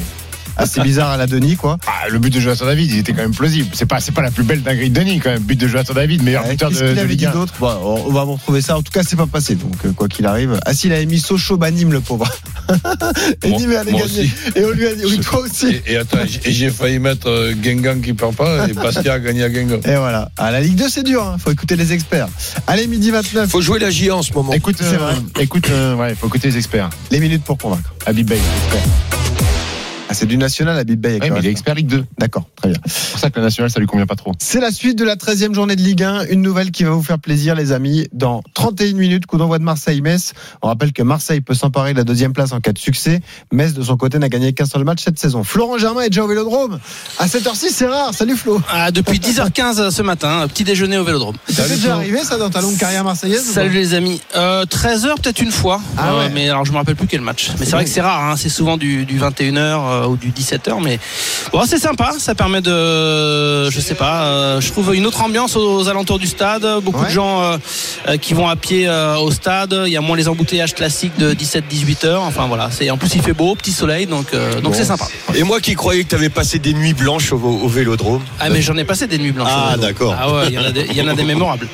[0.56, 1.78] assez bizarres à la Denis, quoi.
[1.86, 3.68] Ah, le but de Jonathan David, il était quand même plausible.
[3.72, 5.42] C'est pas, c'est pas la plus belle dinguerie de Denis, quand même.
[5.42, 7.30] But de Jonathan David, meilleur Ouais, buteur de, Qu'est-ce qu'il de avait Ligue dit 1.
[7.32, 8.76] d'autre Bon, on va vous retrouver ça.
[8.76, 9.54] En tout cas, c'est pas passé.
[9.54, 10.58] Donc, euh, quoi qu'il arrive.
[10.64, 12.26] Ah, s'il avait mis Sochaux Banim, le pauvre.
[13.42, 14.30] et Moi- dit, mais allez gagner.
[14.54, 15.68] Et on lui a dit, oui, toi aussi.
[15.86, 19.14] Et, et attends, j'ai- et j'ai failli mettre euh, Guingamp qui perd pas et Bastia
[19.14, 19.80] a gagné à Guingamp.
[19.86, 20.30] Et voilà.
[20.36, 21.22] À la Ligue 2, c'est dur.
[21.22, 21.36] Hein.
[21.38, 22.28] Faut écouter les experts.
[22.66, 23.48] Allez, midi 29.
[23.50, 24.52] Faut jouer la J en ce moment.
[24.52, 25.14] Écoute, C'est euh, vrai.
[25.40, 26.90] écoute, euh, ouais, faut écouter les experts.
[27.10, 27.92] Les minutes pour convaincre.
[28.06, 28.82] Habib Bey, expert.
[29.12, 29.16] Ah,
[30.16, 31.18] c'est du national, Habib Bey.
[31.20, 32.04] mais il est expert Ligue 2.
[32.18, 32.78] D'accord, très bien.
[32.86, 34.32] C'est pour ça que le national, ça lui convient pas trop.
[34.38, 36.26] C'est la suite de la 13e journée de Ligue 1.
[36.30, 38.06] Une nouvelle qui va vous faire plaisir, les amis.
[38.12, 40.32] Dans 31 minutes, coup d'envoi de Marseille-Metz.
[40.62, 43.20] On rappelle que Marseille peut s'emparer de la deuxième place en cas de succès.
[43.52, 45.44] Metz, de son côté, n'a gagné qu'un seul match cette saison.
[45.44, 46.78] Florent Germain est déjà au vélodrome.
[47.18, 48.14] À 7h06, c'est rare.
[48.14, 48.60] Salut Flo.
[48.70, 51.36] Ah, depuis 10h15 ce matin, petit déjeuner au Vélodrome.
[51.48, 54.20] Ça t'est déjà arrivé, ça, dans ta longue carrière marseillaise Salut les amis.
[54.36, 56.30] Euh, 13h peut-être une fois, Ah Euh, ouais.
[56.32, 57.50] mais alors je me rappelle plus quel match.
[57.58, 60.30] Mais c'est vrai que c'est rare, hein, c'est souvent du, du 21h euh, ou du
[60.30, 60.98] 17h, mais
[61.52, 62.12] bon, c'est sympa.
[62.18, 66.26] Ça permet de, je sais pas, euh, je trouve une autre ambiance aux, alentours du
[66.26, 66.66] stade.
[66.82, 67.08] Beaucoup Ouais.
[67.08, 67.56] de gens euh,
[68.08, 68.88] euh, qui vont à pied
[69.20, 69.74] au stade.
[69.86, 73.14] Il y a moins les embouteillages classiques de 17-18 h Enfin voilà, c'est en plus
[73.14, 74.26] il fait beau, petit soleil, donc
[74.62, 75.06] donc c'est sympa.
[75.34, 78.22] Et moi qui croyais que tu avais passé des nuits blanches au, au vélodrome.
[78.40, 79.50] Ah mais j'en ai passé des nuits blanches.
[79.52, 80.14] Ah, d'accord.
[80.18, 81.68] Ah ouais, il y en a des, il y en a des mémorables.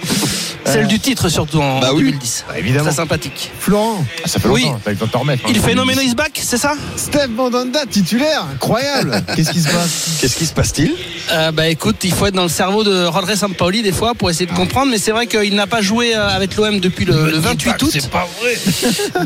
[0.65, 2.05] Celle du titre surtout en Bah oui.
[2.05, 2.45] 2010.
[2.57, 2.85] évidemment.
[2.87, 3.51] Très sympathique.
[3.59, 4.63] Florent, Ah, ça fait Oui.
[4.65, 5.43] longtemps, t'as t'en remettre.
[5.47, 5.51] hein.
[5.55, 6.75] Il phénomène is back, c'est ça?
[6.97, 8.47] Steph Mandanda, titulaire.
[8.55, 9.23] Incroyable.
[9.37, 10.19] Qu'est-ce qui se passe?
[10.21, 10.95] Qu'est-ce qui se passe-t-il?
[11.33, 14.31] Euh, bah écoute, il faut être dans le cerveau de Rodré Sampaoli des fois pour
[14.31, 17.31] essayer de comprendre, mais c'est vrai qu'il n'a pas joué euh, avec l'OM depuis le,
[17.31, 17.91] le 28 août.
[17.93, 18.57] C'est pas vrai.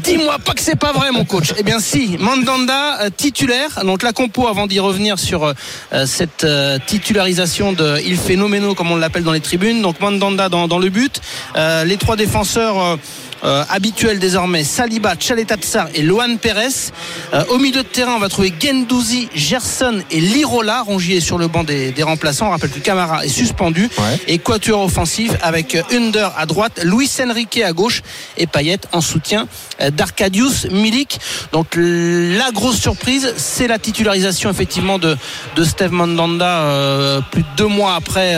[0.02, 1.52] Dis-moi pas que c'est pas vrai, mon coach.
[1.58, 3.84] Eh bien, si, Mandanda euh, titulaire.
[3.84, 8.90] Donc la compo, avant d'y revenir sur euh, cette euh, titularisation de Il Phénoméno, comme
[8.90, 9.82] on l'appelle dans les tribunes.
[9.82, 11.20] Donc Mandanda dans, dans le but.
[11.56, 12.98] Euh, les trois défenseurs.
[13.44, 16.92] Euh, habituels désormais Saliba, Tchaletatsar et Lohan Perez.
[17.34, 20.82] Euh, au milieu de terrain, on va trouver Gendouzi, Gerson et Lirola.
[20.82, 22.46] Rongier est sur le banc des, des remplaçants.
[22.48, 23.88] On rappelle que Camara est suspendu.
[23.98, 24.20] Ouais.
[24.26, 28.02] Et quatuor offensif avec euh, Under à droite, Luis Enrique à gauche
[28.36, 29.48] et Payet en soutien
[29.80, 31.18] euh, d'Arcadius Milik.
[31.52, 35.16] Donc la grosse surprise, c'est la titularisation effectivement de,
[35.56, 38.34] de Steve Mandanda euh, plus de deux mois après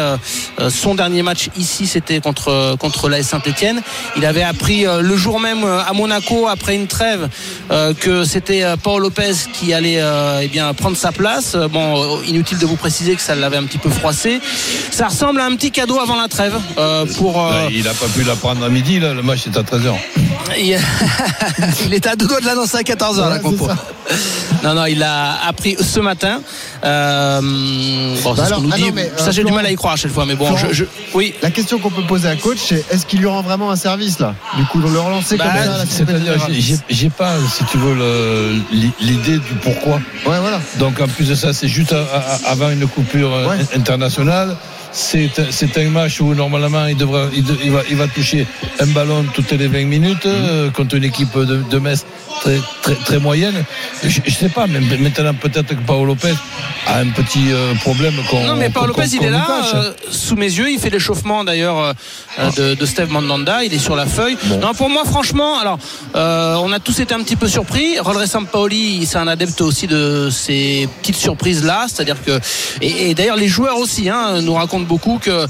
[0.68, 3.80] son dernier match ici, c'était contre, contre l'AS Saint-Etienne.
[4.16, 7.28] Il avait appris le jour même euh, à Monaco, après une trêve,
[7.70, 10.02] euh, que c'était euh, Paul Lopez qui allait
[10.42, 11.56] eh bien, prendre sa place.
[11.70, 14.40] Bon, inutile de vous préciser que ça l'avait un petit peu froissé.
[14.90, 16.54] Ça ressemble à un petit cadeau avant la trêve
[17.16, 17.36] pour...
[17.36, 19.14] Ouais, il a pas pu la prendre à midi, là.
[19.14, 19.94] le match est à 13h.
[21.86, 23.68] il était à deux doigts de l'annoncer à 14h la compo.
[24.64, 26.40] Non, non, il l'a appris ce matin.
[26.84, 27.40] Euh,
[28.22, 29.96] bon, Bah alors, ah non, mais, euh, ça, j'ai du mal à y croire à
[29.96, 30.26] chaque fois.
[30.26, 30.84] Mais bon, Florent- je, je-
[31.14, 31.32] oui.
[31.42, 34.18] La question qu'on peut poser à coach, c'est est-ce qu'il lui rend vraiment un service
[34.18, 36.34] là Du coup, le relancer Bah, comme ça, C'est-à-dire,
[36.88, 37.94] j'ai- pas, si tu veux,
[39.00, 39.96] l'idée du pourquoi.
[40.26, 40.60] Ouais, voilà.
[40.78, 41.94] Donc en plus de ça, c'est juste
[42.46, 43.56] avant une coupure euh, Ouais.
[43.74, 44.56] internationale.
[44.90, 48.46] C'est un match où normalement il, devra, il, de- il va, il va toucher
[48.80, 50.32] un ballon toutes les 20 minutes Mhm.
[50.34, 52.04] euh, contre une équipe de, de Metz
[52.40, 53.64] très, très, très moyenne.
[54.04, 56.34] Je, je sais pas, mais maintenant peut-être que Paolo Lopez
[56.86, 59.92] a un petit euh, problème qu'on Non, mais Paul qu'on- Lopez, il est là, euh,
[60.10, 60.70] sous mes yeux.
[60.70, 63.64] Il fait l'échauffement d'ailleurs euh, de, de Steve Mandanda.
[63.64, 64.36] Il est sur la feuille.
[64.60, 65.78] Non, pour moi, franchement, alors,
[66.16, 67.98] euh, on a tous été un petit peu surpris.
[67.98, 71.86] Rodré Sampaoli, c'est un adepte aussi de ces petites surprises-là.
[71.88, 72.38] C'est-à-dire que,
[72.80, 75.46] et, et d'ailleurs, les joueurs aussi hein, nous racontent beaucoup que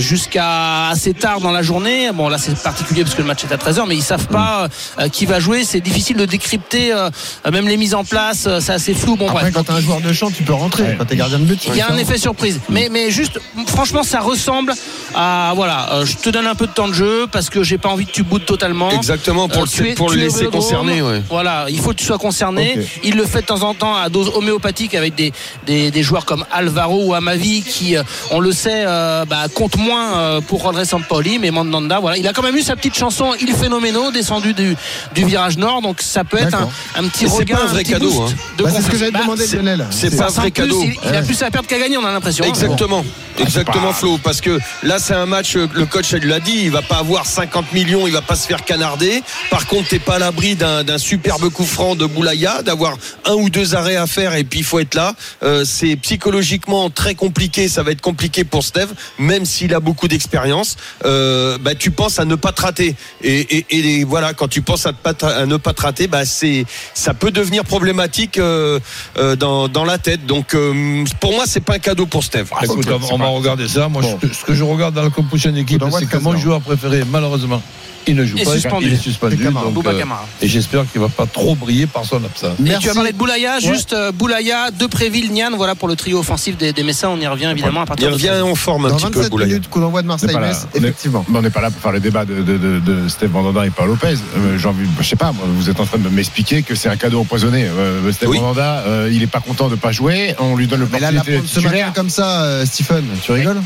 [0.00, 3.52] jusqu'à assez tard dans la journée, bon là c'est particulier parce que le match est
[3.52, 5.64] à 13h, mais ils savent pas euh, qui va jouer.
[5.64, 7.08] C'est difficile difficile de décrypter euh,
[7.50, 8.44] même les mises en place.
[8.46, 9.16] euh, C'est assez flou.
[9.16, 9.54] Bon, Après, bref.
[9.54, 10.96] quand t'es un joueur de champ, tu peux rentrer.
[10.98, 12.60] Quand t'es gardien de but, Il y a un effet surprise.
[12.68, 13.38] Mais, mais juste,
[13.68, 14.74] franchement, ça ressemble
[15.14, 15.52] à.
[15.54, 17.88] Voilà, euh, je te donne un peu de temps de jeu parce que j'ai pas
[17.88, 18.90] envie que tu boudes totalement.
[18.90, 20.46] Exactement, pour, Euh, le, tu es- pour tu le laisser.
[20.46, 21.22] Ouais.
[21.30, 22.78] Voilà, il faut que tu sois concerné.
[23.02, 25.32] Il le fait de temps en temps à dose homéopathique avec des,
[25.66, 29.76] des, des joueurs comme Alvaro ou Amavi qui, euh, on le sait, euh, bah, comptent
[29.76, 31.38] moins euh, pour Rodré Sampoli.
[31.38, 34.76] Mais Mandanda, voilà, il a quand même eu sa petite chanson Il Phénoméno descendu du,
[35.14, 35.80] du virage nord.
[35.80, 38.22] Donc ça peut être un, un petit Et c'est regard, pas un vrai petit cadeau,
[38.22, 38.32] hein.
[38.58, 39.86] Bah, c'est ce que j'avais Bah, demandé, Lionel.
[39.90, 40.82] c'est pas un vrai plus, cadeau.
[40.82, 42.44] Il, il a plus à perdre qu'à gagner, on a l'impression.
[42.44, 42.48] hein.
[42.48, 43.04] Exactement,
[43.38, 46.70] exactement Flo, parce que là c'est un match, euh, le coach elle l'a dit, il
[46.70, 49.22] va pas avoir 50 millions, il va pas se faire canarder.
[49.50, 53.34] Par contre, t'es pas à l'abri d'un d'un superbe coup franc de Boulaya, d'avoir un
[53.34, 55.14] ou deux arrêts à faire et puis il faut être là.
[55.42, 60.08] Euh, c'est psychologiquement très compliqué, ça va être compliqué pour Steve, même s'il a beaucoup
[60.08, 60.76] d'expérience.
[61.04, 63.66] Euh, bah, tu penses à ne pas te rater et, et,
[64.00, 66.24] et voilà, quand tu penses à, te pas te- à ne pas te rater, bah
[66.24, 68.78] c'est ça peut devenir problématique euh,
[69.18, 70.24] euh, dans, dans la tête.
[70.26, 72.50] Donc euh, pour moi, c'est pas un cadeau pour Steve.
[72.62, 73.88] Écoute, on, on va regarder ça.
[73.88, 74.18] Moi, Bon.
[74.22, 76.40] je- ce que je regarde dans la composition d'équipe, d'envoi c'est que mon 13 heures.
[76.40, 77.62] joueur préféré, malheureusement,
[78.06, 78.52] il ne joue Et pas.
[78.52, 78.86] suspendu.
[78.86, 79.36] Il est suspendu.
[79.38, 79.70] Camara.
[79.70, 80.26] donc, euh, Camara.
[80.42, 82.58] et j'espère qu'il va pas trop briller par son absence.
[82.58, 82.84] Et Merci.
[82.84, 86.56] tu as parlé de Boulaya, juste euh, Boulaya, Depréville, Nian, voilà pour le trio offensif
[86.56, 87.08] des, des Messins.
[87.08, 89.12] On y revient évidemment à Il partir de revient en forme un Dans petit peu,
[89.18, 89.48] 27 Boulaya.
[89.54, 91.24] minutes, coup d'envoi de n'est est- effectivement.
[91.28, 93.66] Mais on n'est pas là pour faire le débat de, de, de, de Steve Mandanda
[93.66, 94.14] et Paul Lopez.
[94.36, 96.88] Euh, J'ai envie, je sais pas, moi, vous êtes en train de m'expliquer que c'est
[96.88, 97.64] un cadeau empoisonné.
[97.64, 98.38] Euh, Steve Oui.
[98.40, 100.34] Mandanda, euh, il est pas content de pas jouer.
[100.38, 103.60] On lui donne Mais là, la ce matin comme ça, euh, Stephen, tu rigoles?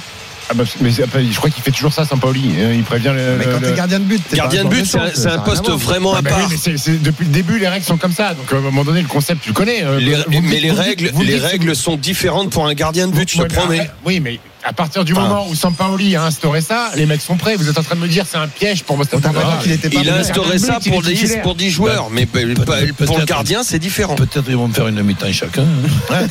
[0.50, 2.52] Ah bah, mais c'est- après, je crois qu'il fait toujours ça, Saint-Pauli.
[2.58, 3.36] Euh, Il prévient le.
[3.38, 5.72] Mais quand le- t'es gardien de but, Gardien pas de but, c'est un, poste à
[5.76, 6.72] vraiment Ah à bah oui, part.
[6.78, 8.34] c'est- depuis le début, les règles sont comme ça.
[8.34, 9.80] Donc, à un moment donné, le concept, tu le connais.
[9.98, 13.12] Les, me mais dites- les dites- règles, les règles sont différentes pour un gardien de
[13.12, 13.80] but, je te promets.
[13.80, 17.20] après- Oui, mais à partir du Enfin- moment où Sampaoli a instauré ça, les mecs
[17.22, 17.56] sont prêts.
[17.56, 19.40] Vous êtes en train de me dire c'est un piège pour Steve On t'a pas
[19.40, 19.56] Mandanda.
[19.58, 21.42] dit qu'il était pas Il a instauré ça pour, il est 10, titulaire.
[21.42, 24.14] pour 10 joueurs, mais pas- peut-être- pas- pour le gardien, c'est différent.
[24.16, 25.62] Peut-être ils vont me faire une mi-temps chacun.
[26.10, 26.26] Ouais,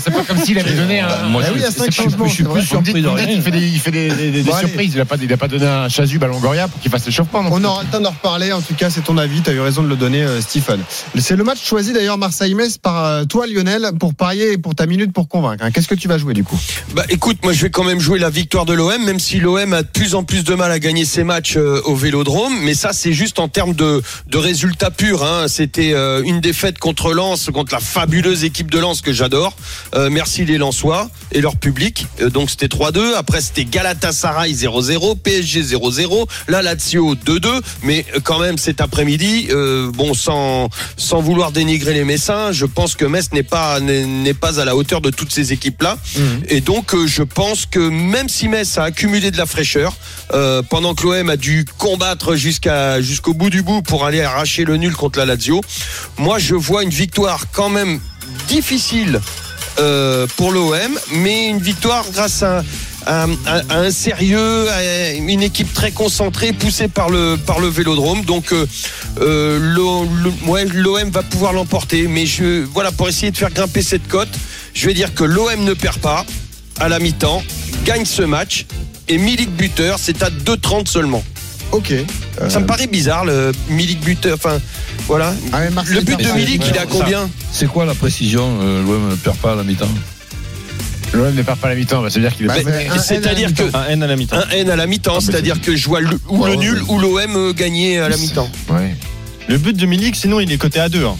[0.00, 1.24] c'est pas, comme s'il avait donné un.
[1.28, 2.02] Moi, je, oui, il y a c'est cinq pas- je suis
[2.44, 3.26] changements, plus- surpris de rien.
[3.26, 4.66] qu'il fait des, il fait des, des- des Bon, allez.
[4.68, 4.92] surprises.
[4.94, 7.42] Il a pas, il a pas donné un chasuble à Longoria pour qu'il fasse l'échauffement.
[7.50, 8.52] On aura le temps d'en reparler.
[8.52, 9.42] En tout cas, c'est ton avis.
[9.42, 10.80] Tu as eu raison de le donner, euh, Stephen.
[11.18, 14.86] C'est le match choisi d'ailleurs Marseille-Metz par euh, toi, Lionel, pour parier et pour ta
[14.86, 15.64] minute pour convaincre.
[15.64, 15.70] hein.
[15.70, 16.58] Qu'est-ce que tu vas jouer du coup?
[16.94, 19.72] Bah écoute, moi je vais quand même jouer la victoire de l'OM, même si l'OM
[19.72, 22.54] a de plus en plus de mal à gagner ses matchs euh, au Vélodrome.
[22.62, 25.24] Mais ça, c'est juste en termes de, de résultats purs.
[25.24, 25.46] Hein.
[25.48, 29.56] C'était euh, une défaite contre Lens, contre la fabuleuse équipe de Lens que j'adore.
[29.94, 32.06] Euh, merci les Lensois et leur public.
[32.32, 33.14] Donc c'était 3-2.
[33.14, 37.62] Après c'était Galatasaray 0-0, PSG 0-0, la Lazio 2-2.
[37.82, 42.94] Mais quand même cet après-midi, euh, bon sans sans vouloir dénigrer les Messins, je pense
[42.94, 45.96] que Metz n'est pas n'est pas à la hauteur de toutes ces équipes là.
[46.48, 49.94] Et donc, euh, je pense que même si Metz a accumulé de la fraîcheur,
[50.32, 54.64] euh, pendant que l'OM a dû combattre jusqu'à jusqu'au bout du bout pour aller arracher
[54.64, 55.60] le nul contre la Lazio,
[56.18, 58.00] moi, je vois une victoire quand même
[58.48, 59.20] difficile
[59.78, 62.62] euh, pour l'OM, mais une victoire grâce à,
[63.06, 68.24] un sérieux, à une équipe très concentrée, poussée par le par le Vélodrome.
[68.24, 68.52] Donc,
[69.20, 74.32] euh, l'OM va pouvoir l'emporter, mais je voilà pour essayer de faire grimper cette cote,
[74.72, 76.24] je vais dire que l'OM ne perd pas
[76.80, 77.42] à la mi-temps,
[77.84, 78.66] gagne ce match
[79.08, 81.22] et Milik buteur, c'est à 2,30 seulement.
[81.72, 81.92] Ok.
[81.92, 84.36] Euh, Ça me paraît bizarre le Milik buteur.
[84.36, 84.58] Enfin,
[85.06, 85.34] voilà.
[85.52, 86.30] ah, Le but de.
[86.32, 89.56] Milik, il est à combien C'est quoi la précision euh, L'OM ne perd pas à
[89.56, 89.88] la mi-temps
[91.12, 92.02] L'OM ne perd pas la mi-temps.
[92.02, 92.54] bah, ça veut dire qu'il est Bah,
[92.88, 92.98] pas.
[92.98, 94.36] C'est-à-dire N à la que Un N à la mi-temps.
[94.36, 96.74] un N à la mi-temps, mais c'est-à-dire que je vois le, ou Ouais, le nul
[96.82, 96.88] ouais.
[96.88, 98.50] ou l'OM euh, gagner à la mi-temps.
[98.70, 98.94] Ouais.
[99.48, 101.04] Le but de Milik, sinon il est coté à 2.
[101.04, 101.16] Hein.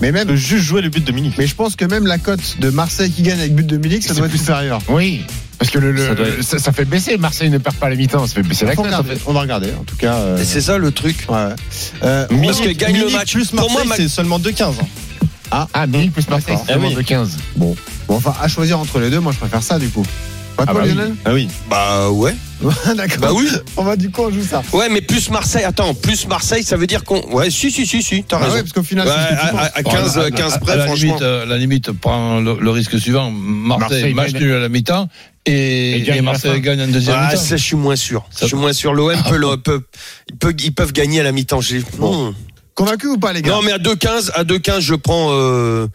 [0.00, 0.34] Mais même.
[0.34, 1.34] juste jouer le but de Milik.
[1.38, 4.02] Mais je pense que même la cote de Marseille qui gagne avec but de Milik,
[4.02, 4.80] ça doit être plus- supérieur.
[4.88, 5.22] Oui.
[5.58, 7.16] Parce que le, le- Ça doit être- ça, ça fait baisser.
[7.18, 8.26] Marseille ne perd pas la mi-temps.
[8.28, 8.86] Ça fait baisser la cote.
[9.26, 9.68] On va regarder.
[9.78, 10.14] En tout cas.
[10.14, 11.26] euh, Et c'est ça le truc.
[11.28, 11.36] ouais.
[12.04, 13.32] Euh, Parce que gagne le match.
[13.32, 14.74] plus Pour moi, Marseille, ma- c'est seulement 2-15.
[15.50, 15.66] hein.
[15.72, 16.94] Ah, Milik plus Marseille, c'est Ah seulement oui.
[16.94, 17.36] de 15.
[17.56, 17.74] bon.
[18.06, 20.04] bon, enfin, à choisir entre les deux, moi je préfère ça du coup.
[20.58, 20.94] Pas Ah toi, bah oui.
[20.94, 21.48] Lionel Ah oui.
[21.70, 22.34] Bah ouais.
[22.96, 23.18] D'accord.
[23.20, 23.48] Bah oui.
[23.76, 24.60] On va du coup, on joue ça.
[24.72, 25.62] Ouais, mais plus Marseille.
[25.62, 27.20] Attends, plus Marseille, ça veut dire qu'on.
[27.30, 28.24] Ouais, si, si, si, si.
[28.24, 28.54] T'as Ah raison.
[28.56, 30.86] ouais, parce qu'au final, Ouais, à, à- à 15, À la- 15 à près, la
[30.86, 31.04] franchement.
[31.06, 33.30] limite, euh, la limite prend le, le risque suivant.
[33.30, 35.08] Marseille, Marseille match nul à la mi-temps
[35.46, 37.40] et, Et gagne et à Marseille gagne en deuxième Ah, mi-temps.
[37.40, 38.24] ça, je suis moins sûr.
[38.32, 38.92] Ça- Je suis moins sûr.
[38.94, 39.84] L'OM peut, le- peut-
[40.28, 41.60] ils peuvent, ils peuvent gagner à la mi-temps.
[41.98, 42.30] Bon.
[42.30, 42.34] Hmm.
[42.74, 45.86] Convaincu ou pas, les gars Non, mais à 2-15, à 2-15, je prends euh.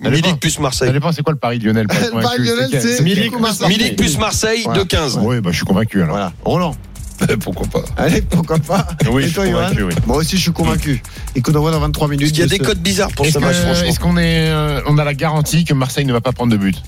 [0.00, 0.92] Milik plus Ça Marseille.
[0.92, 1.86] dépend, c'est quoi le pari de Lionel?
[2.14, 4.82] Le pari de Lionel, c'est Milik plus Marseille, Voilà.
[4.84, 5.18] 2-15.
[5.20, 6.16] Oui, bah, je suis convaincu alors.
[6.16, 6.32] Voilà.
[6.44, 6.76] Roland.
[7.40, 7.80] Pourquoi pas?
[7.96, 8.88] Allez, pourquoi pas?
[9.08, 9.62] Oui, Et je toi, suis Johan?
[9.68, 9.94] convaincu, oui.
[10.04, 11.00] Moi aussi, je suis convaincu.
[11.36, 12.28] Écoute, on voit dans 23 minutes.
[12.30, 13.86] Il y a de des ce- codes bizarres pour ce match, franchement.
[13.88, 16.56] est-ce qu'on est, euh, on a la garantie que Marseille ne va pas prendre de
[16.56, 16.82] but?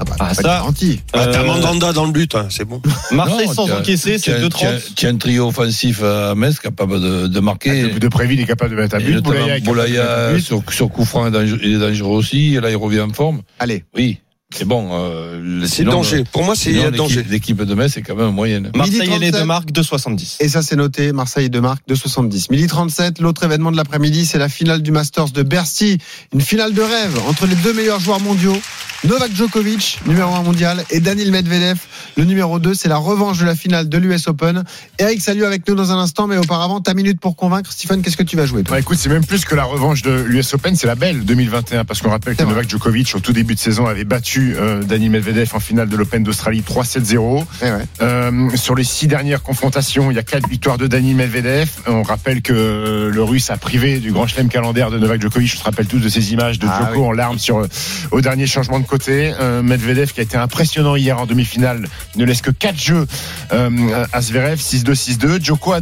[0.00, 1.00] Ah bah, Ah, ça, garanti.
[1.12, 2.80] Ah, T'as Euh, Mandanda dans le but, hein, c'est bon.
[3.10, 4.92] Marseille Non, sans encaisser, c'est tiens, 2-30.
[4.94, 7.82] tiens, un trio offensif à Metz capable de, de marquer.
[7.82, 9.20] De, de Préville est capable de mettre un but.
[9.64, 12.54] Boulaya sur, sur coup franc est dangereux, il est dangereux aussi.
[12.54, 13.42] Et là, il revient en forme.
[13.58, 13.84] Allez.
[13.96, 14.18] Oui.
[14.50, 14.88] C'est bon.
[14.92, 16.24] Euh, le- C'est danger.
[16.32, 17.16] Pour moi, c'est danger.
[17.16, 18.70] l'équipe- L'équipe de Metz est quand même moyenne.
[18.74, 19.32] Marseille et les 37.
[19.34, 20.36] deux marques, 2,70.
[20.40, 21.12] Et ça, c'est noté.
[21.12, 22.48] Marseille de marque de 70.
[22.50, 25.98] Midi 37, l'autre événement de l'après-midi, c'est la finale du Masters de Bercy.
[26.32, 28.56] Une finale de rêve entre les deux meilleurs joueurs mondiaux.
[29.04, 31.78] Novak Djokovic, numéro 1 mondial, et Daniil Medvedev,
[32.16, 32.74] le numéro 2.
[32.74, 34.64] C'est la revanche de la finale de l'US Open.
[34.98, 37.70] Eric, salut avec nous dans un instant, mais auparavant, ta minute pour convaincre.
[37.70, 38.74] Stephen, qu'est-ce que tu vas jouer, toi?
[38.74, 41.84] Ouais, écoute, c'est même plus que la revanche de l'US Open, c'est la belle 2021,
[41.84, 42.42] parce qu'on rappelle que.
[42.42, 45.96] Novak Djokovic, au tout début de saison, avait battu euh, Dani Medvedev en finale de
[45.96, 47.44] l'Open d'Australie 3-7-0.
[47.62, 47.70] Eh ouais.
[48.02, 51.68] Euh, sur les six dernières confrontations, il y a quatre victoires de Dani Medvedev.
[51.86, 55.50] On rappelle que euh, le Russe a privé du grand chelem calendaire de Novak Djokovic.
[55.52, 57.06] Je te rappelle tous de ces images de Ah Djoko oui.
[57.08, 57.68] en larmes sur euh,
[58.10, 59.32] au dernier changement de côté.
[59.40, 63.06] Euh, Medvedev qui a été impressionnant hier en demi-finale, ne laisse que quatre jeux
[63.50, 65.44] à Zverev 6-2 6-2.
[65.44, 65.80] Djoko a,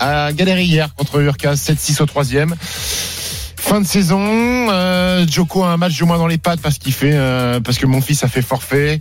[0.00, 2.54] a, a galéré hier contre Urkaz 7-6 au troisième.
[3.66, 4.20] Fin de saison,
[4.70, 7.78] euh, Djoko a un match du moins dans les pattes parce qu'il fait euh, parce
[7.78, 9.00] que mon fils a fait forfait.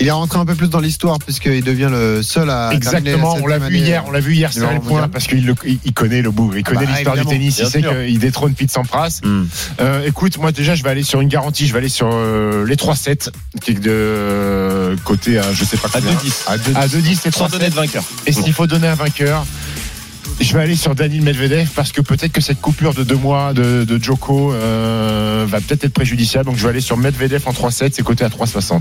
[0.00, 2.70] Il est rentré un peu plus dans l'histoire puisqu'il devient le seul à.
[2.74, 5.54] Exactement, on l'a vu hier, on l'a vu hier serrer le point parce qu'il le-
[5.84, 8.70] il connaît le bout, il connaît bah, l'histoire du tennis, il sait qu'il détrône Pete
[8.70, 9.20] Sampras.
[9.24, 9.44] Hmm.
[9.80, 12.66] Euh, écoute, moi déjà je vais aller sur une garantie, je vais aller sur euh,
[12.66, 13.30] les 3 7
[13.62, 16.12] qui est de euh, côté à je sais pas À combien.
[16.12, 16.32] 2-10.
[16.48, 18.04] À 2 à 2 10 les Sans 3 donner de vainqueur.
[18.26, 19.46] Et s'il faut donner un vainqueur,
[20.40, 23.52] je vais aller sur Daniel Medvedev parce que peut-être que cette coupure de deux mois
[23.52, 26.46] de, de Djoko euh, va peut-être être préjudiciable.
[26.46, 28.80] Donc je vais aller sur Medvedev en 3-7, c'est coté à 3,60.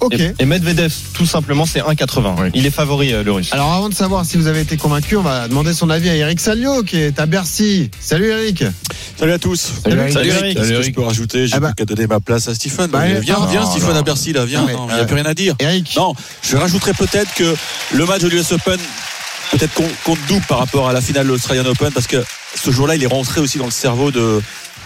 [0.00, 0.14] Ok.
[0.18, 2.34] Et, et Medvedev, tout simplement, c'est 1,80.
[2.40, 2.48] Oui.
[2.54, 3.52] Il est favori, euh, le russe.
[3.52, 6.14] Alors avant de savoir si vous avez été convaincu, on va demander son avis à
[6.16, 7.90] Eric Salio qui est à Bercy.
[8.00, 8.64] Salut Eric.
[9.18, 9.72] Salut à tous.
[9.84, 10.12] Salut, Eric.
[10.14, 10.56] Salut, Eric.
[10.56, 11.68] Qu'est-ce que je peux rajouter J'ai Ah bah.
[11.68, 12.86] plus qu'à donner ma place à Stephen.
[12.90, 13.20] Bah, viens,
[13.50, 13.96] viens, non, Stephen non.
[13.96, 14.60] à Bercy, là, viens.
[14.62, 15.54] Non, mais, Non, Il n'y a euh, plus rien à dire.
[15.58, 15.92] Eric.
[15.96, 17.54] Non, je rajouterais peut-être que
[17.94, 18.78] le match de l'US Open,
[19.50, 22.22] peut-être qu'on compte double par rapport à la finale de l'Australian Open, parce que
[22.54, 24.40] ce jour-là, il est rentré aussi dans le cerveau de,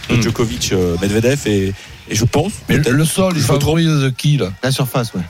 [0.08, 0.22] de Mm.
[0.22, 1.72] Djokovic, euh, Medvedev, et,
[2.08, 5.22] et je pense, Mais le sol, il favorise qui, là La surface, ouais.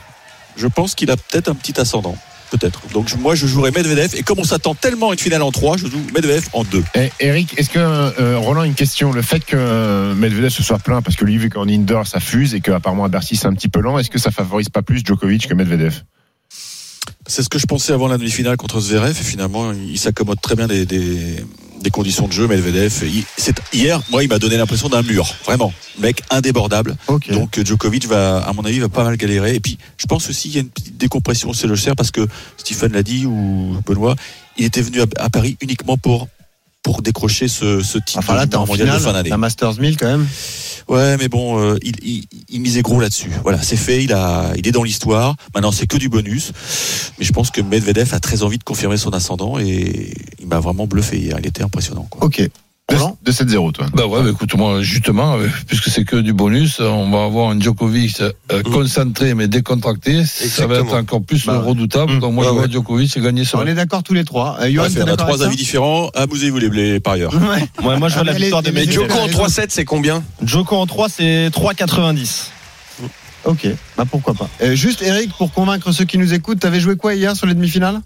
[0.57, 2.17] je pense qu'il a peut-être un petit ascendant.
[2.51, 2.81] Peut-être.
[2.93, 5.77] Donc moi, je jouerais Medvedev, et comme on s'attend tellement à une finale en 3,
[5.77, 6.83] je joue Medvedev en 2.
[6.95, 9.11] Eh, Eric, est-ce que euh, Roland une question?
[9.11, 12.19] Le fait que euh, Medvedev se soit plein parce que lui vu qu'en indoor ça
[12.19, 14.83] fuse et qu'apparemment à Bercy c'est un petit peu lent, est-ce que ça favorise pas
[14.83, 16.03] plus Djokovic que Medvedev?
[17.27, 20.55] C'est ce que je pensais avant la demi-finale contre Zverev et finalement il s'accommode très
[20.55, 21.43] bien des, des,
[21.81, 22.93] des conditions de jeu Medvedev.
[23.03, 26.95] Il- c'est- hier, moi il m'a donné l'impression d'un mur, vraiment, mec indébordable.
[27.07, 27.31] Ok.
[27.31, 29.55] Donc Djokovic va, à mon avis, va pas mal galérer.
[29.55, 32.11] Et puis je pense aussi qu'il y a une petite décompression chez le Cher parce
[32.11, 34.15] que Stephen l'a dit ou Benoît,
[34.57, 36.27] il était venu à, à Paris uniquement pour
[36.85, 39.13] pour décrocher ce, ce titre Enfin là, de t'es en mondial de fin finale.
[39.15, 39.29] d'année.
[39.31, 40.27] T'as Masters 1000 quand même.
[40.87, 43.31] Ouais, mais bon, euh, il, il, il misait gros là-dessus.
[43.41, 44.03] Voilà, c'est fait.
[44.03, 45.35] Il a, il est dans l'histoire.
[45.55, 46.51] Maintenant, c'est que du bonus.
[47.17, 50.59] Mais je pense que Medvedev a très envie de confirmer son ascendant et il m'a
[50.59, 51.37] vraiment bluffé hier.
[51.39, 52.05] Il était impressionnant.
[52.07, 52.23] Quoi.
[52.25, 52.47] Ok.
[52.91, 53.87] Roland De 7-0 toi.
[53.95, 57.49] Bah ouais, bah écoute, moi, justement, euh, puisque c'est que du bonus, on va avoir
[57.49, 58.61] un Djokovic euh, Mm.
[58.71, 60.23] concentré mais décontracté.
[60.23, 61.01] Ça va être Exactement.
[61.01, 62.13] encore plus Bah redoutable.
[62.13, 62.19] Mm.
[62.19, 62.71] Donc moi, je vois ouais.
[62.71, 64.57] Djokovic gagner sur On est d'accord tous les trois.
[64.61, 66.09] Euh, Johan, t'es on a trois avis différents.
[66.13, 67.31] Amusez-vous les, les parieurs.
[67.31, 67.67] ça Ouais.
[67.83, 68.93] Ouais, moi, je vois la Allez, victoire de Medvedev.
[68.93, 72.51] Djoko en les- 3-7, c'est combien Djoko en 3, c'est 3,90.
[73.45, 73.67] Ok.
[73.97, 74.49] Bah pourquoi pas.
[74.61, 77.53] Euh, juste Eric, pour convaincre ceux qui nous écoutent, t'avais joué quoi hier sur les
[77.53, 78.01] demi-finales?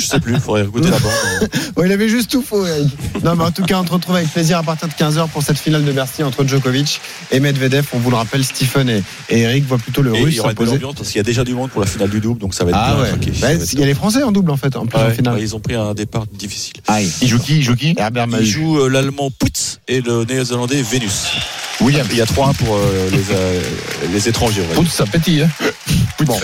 [0.00, 1.48] Je sais plus, il faudrait écouter la bande.
[1.76, 2.88] Ouais, il avait juste tout faux, Eric.
[3.24, 5.42] Non, mais en tout cas, on te retrouve avec plaisir à partir de 15h pour
[5.42, 7.86] cette finale de Bercy entre Djokovic et Medvedev.
[7.92, 10.40] On vous le rappelle, Stephen et, et Eric voient plutôt le Et il russe y
[10.40, 12.20] aura une belle ambiance parce qu'il y a déjà du monde pour la finale du
[12.20, 13.32] double, donc ça va être Ah bien ouais.
[13.40, 15.38] Bah, Il y a les Français en double en fait, en plus en finale.
[15.40, 16.74] ils ont pris un départ difficile.
[16.88, 17.10] Aïe.
[17.22, 17.94] Il joue qui Il joue qui?
[17.96, 18.44] Herbert Il Mahut.
[18.46, 21.26] joue euh, l'allemand Putz et le néo-zélandais Vénus.
[21.80, 22.06] William.
[22.10, 23.60] Il y a 3-1 pour euh, les, euh,
[24.12, 24.60] les étrangers.
[24.64, 24.82] on va dire.
[24.82, 25.50] Outre, ça pétille, hein.
[26.24, 26.38] Bon.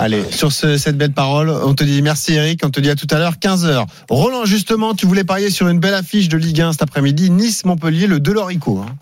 [0.00, 2.94] Allez, sur ce- cette belle parole, on te dit merci Eric, on te dit à
[2.94, 3.86] tout à l'heure, 15h.
[4.10, 8.06] Roland, justement, tu voulais parier sur une belle affiche de Ligue 1 cet après-midi, Nice-Montpellier,
[8.06, 8.84] le Delorico.
[8.86, 8.94] Hein.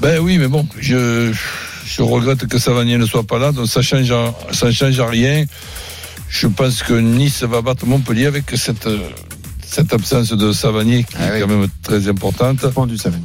[0.00, 1.32] Ben oui, mais bon, je,
[1.86, 5.06] je regrette que Savanier ne soit pas là, donc ça change, à- ça change à
[5.06, 5.44] rien.
[6.28, 8.98] Je pense que Nice va battre Montpellier avec cette, euh,
[9.68, 11.40] cette absence de Savanier qui Ah est oui.
[11.40, 12.64] quand même très importante.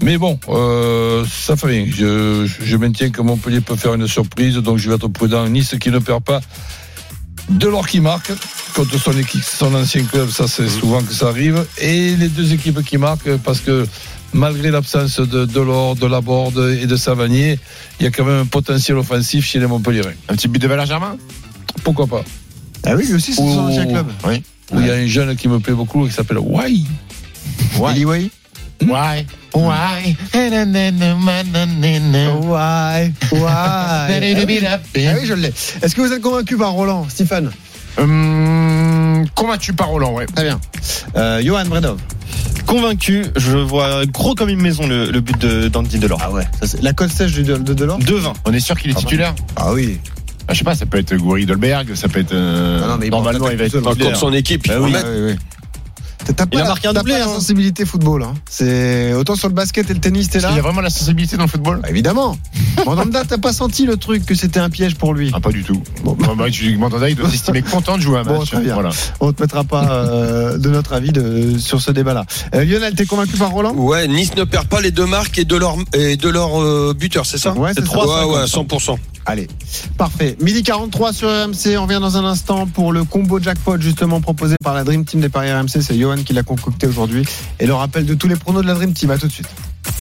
[0.01, 1.85] Mais bon, euh, ça fait rien.
[1.89, 5.47] Je, je maintiens que Montpellier peut faire une surprise, donc je vais être prudent.
[5.47, 6.41] Nice qui ne perd pas.
[7.49, 8.31] Delors qui marque
[8.75, 11.65] contre son équipe, son ancien club, ça c'est souvent que ça arrive.
[11.79, 13.85] Et les deux équipes qui marquent parce que
[14.33, 17.59] malgré l'absence de Delors, de Laborde et de Savanier,
[17.99, 20.13] il y a quand même un potentiel offensif chez les Montpellierins.
[20.29, 21.17] Un petit but de Valère Germain?
[21.83, 22.23] Pourquoi pas?
[22.85, 24.07] Ah oui, lui aussi, c'est son ancien club.
[24.25, 24.43] Oui.
[24.71, 26.83] Où Il y a un jeune qui me plaît beaucoup qui s'appelle Wai.
[27.91, 28.29] Eli Way
[28.81, 29.25] Why?
[29.53, 29.53] Why?
[29.53, 30.15] Why?
[33.31, 34.09] Why?
[35.07, 35.49] Ah oui, je l'ai.
[35.81, 37.51] Est-ce que vous êtes convaincu par Roland, Stephen
[37.97, 40.25] Hum, convaincu par Roland, ouais.
[40.25, 40.59] Très bien.
[41.15, 41.99] Euh, Johan Bredov.
[42.65, 46.21] Convaincu, je vois gros comme une maison le, le but de d'Andy Delors.
[46.23, 46.47] Ah ouais.
[46.63, 47.99] Ça, la cote sèche de, de Delors?
[47.99, 48.33] 2-20.
[48.45, 49.35] On est sûr qu'il est titulaire?
[49.57, 49.99] Ah oui.
[50.51, 52.33] Ah, Je sais pas, ça peut être Goury Dolberg, ça peut être.
[52.33, 53.71] euh, Ah non, mais il normalement, il va être.
[53.71, 53.81] seul.
[53.81, 55.35] Contre son équipe, il Bah oui, oui, oui.
[56.23, 57.33] T'as pas, Il a la- marqué un t'as doublé, pas la hein.
[57.33, 58.21] sensibilité football.
[58.21, 58.33] Hein.
[58.47, 60.49] C'est autant sur le basket et le tennis, t'es là.
[60.49, 62.37] qu'il y a vraiment la sensibilité dans le football Bah, évidemment.
[62.85, 65.31] Mandanda, t'as pas senti le truc que c'était un piège pour lui?
[65.33, 65.81] Ah, pas du tout.
[66.03, 68.51] Bon, bah, tu Mandanda, il doit s'estimer content de jouer un Bon, match.
[68.51, 68.75] très bien.
[68.75, 68.91] Voilà.
[69.19, 72.25] On te mettra pas euh, de notre avis de, sur ce débat-là.
[72.53, 73.73] Euh, Lionel, t'es convaincu par Roland?
[73.73, 76.93] Ouais, Nice ne perd pas les deux marques et de leur, et de leur euh,
[76.97, 77.53] buteur, c'est ça?
[77.53, 77.97] Ouais, c'est ça.
[77.97, 78.95] Ouais, ouais, 100%.
[79.25, 79.47] Allez,
[79.97, 80.35] parfait.
[80.39, 81.77] Midi 43 sur RMC.
[81.77, 85.21] On revient dans un instant pour le combo jackpot justement proposé par la Dream Team
[85.21, 85.81] des Paris RMC.
[85.81, 87.25] C'est Johan qui l'a concocté aujourd'hui.
[87.59, 89.11] Et le rappel de tous les pronos de la Dream Team.
[89.11, 89.49] À tout de suite.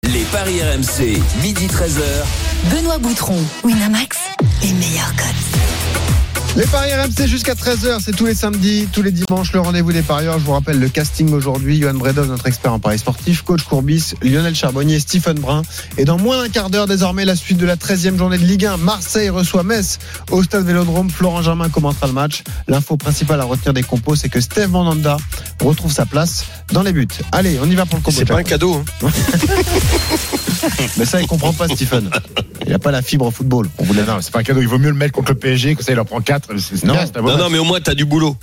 [0.03, 2.73] Les paris RMC, midi 13h.
[2.73, 4.17] Benoît Boutron, Winamax,
[4.63, 6.08] les meilleurs codes.
[6.55, 10.01] Les paris RMC jusqu'à 13h, c'est tous les samedis, tous les dimanches, le rendez-vous des
[10.01, 10.39] parieurs.
[10.39, 11.79] Je vous rappelle le casting aujourd'hui.
[11.79, 15.61] Johan Bredov, notre expert en paris sportif, coach Courbis, Lionel Charbonnier, Stephen Brun.
[15.97, 18.65] Et dans moins d'un quart d'heure, désormais, la suite de la 13e journée de Ligue
[18.65, 18.77] 1.
[18.77, 19.99] Marseille reçoit Metz
[20.31, 21.09] au stade Vélodrome.
[21.09, 22.43] Florent Germain commentera le match.
[22.67, 25.17] L'info principale à retenir des compos, c'est que Steve Mandanda
[25.61, 27.07] retrouve sa place dans les buts.
[27.31, 28.17] Allez, on y va pour le combo.
[28.17, 28.83] C'est pas un cadeau.
[29.03, 29.07] hein.
[30.97, 32.09] Mais ça, il comprend pas, Stephen.
[32.65, 33.67] Il n'a pas la fibre football.
[33.77, 34.61] On vous c'est pas un cadeau.
[34.61, 36.38] Il vaut mieux le mettre contre le PSG, comme ça, il en prend 4.
[36.57, 36.95] C'est Non.
[37.37, 38.35] Non, mais au moins, t'as du boulot.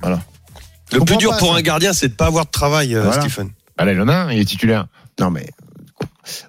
[0.00, 0.20] Voilà.
[0.92, 1.58] Le plus dur pas, pour ça.
[1.58, 3.20] un gardien, c'est de pas avoir de travail, euh, Voilà.
[3.22, 3.50] Stephen.
[3.78, 4.86] Ah là, il en a un, il est titulaire.
[5.20, 5.46] Non, mais.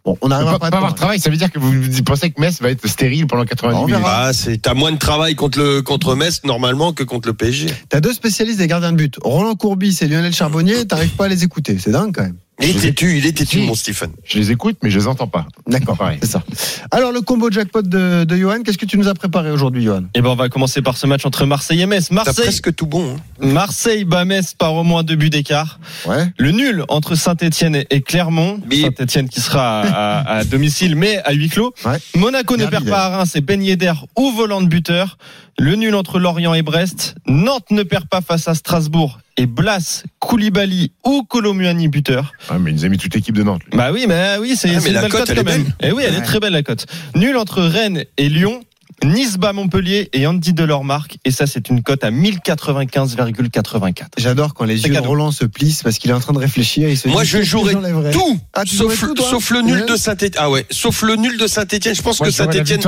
[0.04, 2.40] Bon, on Pas, n'arrivera pas avoir de travail, ça veut dire que vous pensez que
[2.40, 4.02] Metz va être stérile pendant 90 On minutes.
[4.06, 7.68] Ah, c'est, t'as moins de travail contre le, contre Metz, normalement, que contre le PSG.
[7.90, 11.28] T'as deux spécialistes des gardiens de but, Roland Courbis et Lionel Charbonnier, t'arrives pas à
[11.30, 11.78] les écouter.
[11.80, 12.38] C'est dingue quand même.
[12.62, 13.65] Il est têtu, il est têtu, Si.
[13.65, 14.12] mon Stephen.
[14.24, 15.47] Je les écoute, mais je les entends pas.
[15.67, 16.43] D'accord, c'est ça.
[16.91, 20.04] Alors le combo jackpot de, de Johan, qu'est-ce que tu nous as préparé aujourd'hui, Johan?
[20.15, 22.08] Et ben on va commencer par ce match entre Marseille et Metz.
[22.10, 23.15] T'as Marseille, presque tout bon.
[23.15, 23.45] hein.
[23.45, 25.80] Marseille bat Metz par au moins deux buts d'écart.
[26.06, 26.32] Ouais.
[26.38, 28.60] Le nul entre Saint-Etienne et Clermont.
[28.71, 31.74] Saint-Etienne qui sera à, à domicile mais à huis clos.
[31.86, 31.97] Ouais.
[32.15, 35.17] Monaco ne perd pas à Reims et Ben Yedder ou volant de buteur.
[35.58, 37.15] Le nul entre Lorient et Brest.
[37.28, 42.32] Nantes ne perd pas face à Strasbourg et Blas, Koulibaly ou Colomuani buteur.
[42.49, 43.63] Ah, mais il nous a mis toute l'équipe de Nantes.
[43.71, 43.75] lui.
[43.77, 45.65] Bah oui, mais oui, c'est Ah, c'est une la belle cote, quand même.
[45.82, 46.86] Et oui, elle est très belle la cote.
[47.15, 48.62] Nul entre Rennes et Lyon.
[49.04, 51.17] Nice bat Montpellier et Andy Delors marque.
[51.25, 53.93] Et ça, c'est une cote à 1095,84.
[54.17, 54.99] J'adore quand les yeux de.
[54.99, 56.95] Roland se plissent parce qu'il est en train de réfléchir.
[56.95, 57.73] Se Moi, dit, je jouerais
[58.12, 60.34] tout, Ah, sauf, jouerais tout, toi sauf le nul de Saint-Etienne.
[60.38, 61.95] Ah ouais, sauf le nul de Saint-Etienne.
[61.95, 62.82] Je pense Moi, que Saint-Etienne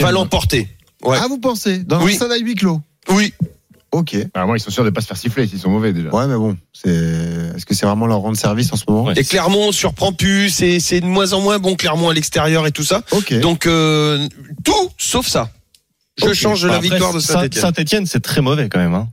[0.00, 0.68] va l'emporter.
[1.04, 1.18] Ouais.
[1.20, 2.18] Ah, vous pensez Dans Oui.
[2.20, 3.32] un huis clos Oui.
[3.92, 4.16] Ok.
[4.34, 6.10] Ah, moi, ils sont sûrs de pas se faire siffler s'ils sont mauvais déjà.
[6.10, 6.90] Ouais, mais bon, c'est.
[7.56, 9.04] Est-ce que c'est vraiment leur rendre service en ce moment?
[9.04, 9.14] Ouais.
[9.16, 12.72] Et Clermont surprend plus, c'est c'est de moins en moins bon Clermont à l'extérieur et
[12.72, 13.02] tout ça.
[13.10, 13.34] Ok.
[13.40, 14.28] Donc euh,
[14.64, 15.50] tout sauf ça.
[16.22, 17.62] Je change la Après, victoire de Saint- Saint-Etienne.
[17.62, 18.94] Saint-Etienne, c'est très mauvais quand même.
[18.94, 19.08] Hein.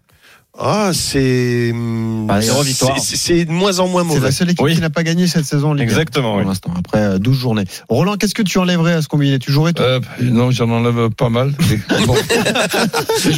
[0.59, 4.19] Ah, c'est hum, Bah, c'est- c'est- C'est de moins en moins c'est mauvais.
[4.21, 4.73] la seule équipe Oui.
[4.75, 6.45] qui n'a pas gagné cette saison Ligue 1, Exactement, Pour oui.
[6.47, 7.63] l'instant, après euh, 12 journées.
[7.89, 9.37] Roland, qu'est-ce que tu enlèverais à ce combiné?
[9.39, 9.85] Tu jouerais toi?
[9.85, 11.53] Euh, non, j'en enlève pas mal.
[12.07, 12.15] Bon.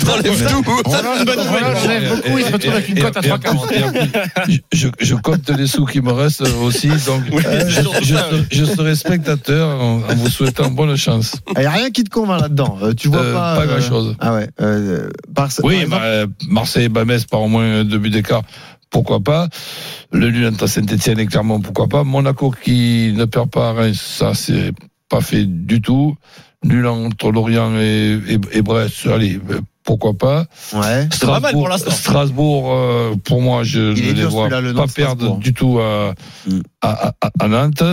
[0.06, 0.64] T'enlèves tout.
[0.86, 1.64] Roland, bonne nouvelle.
[1.64, 3.68] Roland, j'enlève beaucoup, il se retrouve avec une cote à Et- et- et en 3,40.
[3.68, 7.70] plus- et en plus, je, je compte les sous qui me restent aussi, donc je,
[8.02, 11.36] je serai- je serai spectateur en, en vous souhaitant bonne chance.
[11.56, 12.78] Il n'y a rien qui te convainc là-dedans.
[12.82, 13.56] Euh, tu vois Euh, pas.
[13.58, 14.16] pas euh, grand-chose.
[14.20, 14.50] Ah ouais.
[14.62, 18.44] euh, par, Oui, bah, euh, Marseille et Bamès par au moins deux buts d'écart,
[18.92, 19.48] pourquoi pas.
[20.12, 22.04] Le nul entre Saint-Etienne et Clermont, pourquoi pas.
[22.04, 24.72] Monaco qui ne perd pas à Reims, ça c'est
[25.10, 26.16] pas fait du tout.
[26.64, 29.40] Nul entre Lorient et, et, et Brest, allez,
[29.84, 30.46] pourquoi pas.
[30.74, 31.08] Ouais.
[31.12, 31.90] C'est pas mal pour l'instant.
[31.92, 36.14] Strasbourg, euh, pour moi, je ne les dur, vois le pas perdre du tout à,
[36.48, 36.60] Mm.
[36.82, 37.84] à, à- à Nantes.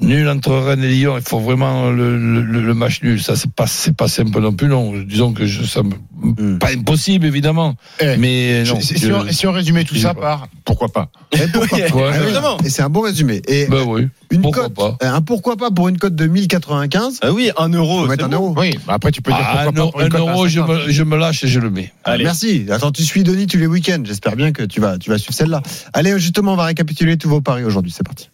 [0.00, 3.22] Nul entre Rennes et Lyon, il faut vraiment le, le, le match nul.
[3.22, 4.92] Ça, c'est pas, c'est pas simple non plus, non.
[5.06, 5.92] Disons que je, ça me,
[6.24, 6.58] Mm.
[6.58, 7.74] pas impossible, évidemment.
[8.00, 8.80] Eh, mais je- non.
[8.80, 10.20] si, je- si on, si on résumait tout ça pas.
[10.20, 12.56] par pourquoi pas Et pourquoi pas Ouais, évidemment.
[12.64, 13.42] Et c'est un bon résumé.
[13.46, 14.08] Et Bah oui.
[14.30, 14.96] une pourquoi cote, pas.
[15.02, 18.06] euh, un pourquoi pas pour une cote de 1095 Ah oui, un euro.
[18.06, 18.36] Mettre un bon.
[18.36, 18.54] euro.
[18.56, 20.60] Oui, après tu peux dire Ah, pourquoi un, pas pour une un cote euro, je
[20.60, 20.86] 50.
[20.86, 21.92] me, je me lâche et je le mets.
[22.04, 22.24] Allez.
[22.24, 22.66] Merci.
[22.70, 24.02] Attends, tu suis Denis tous les week-ends.
[24.04, 25.62] J'espère bien que tu vas, tu vas suivre celle-là.
[25.92, 27.92] Allez, justement, on va récapituler tous vos paris aujourd'hui.
[27.94, 28.30] C'est parti.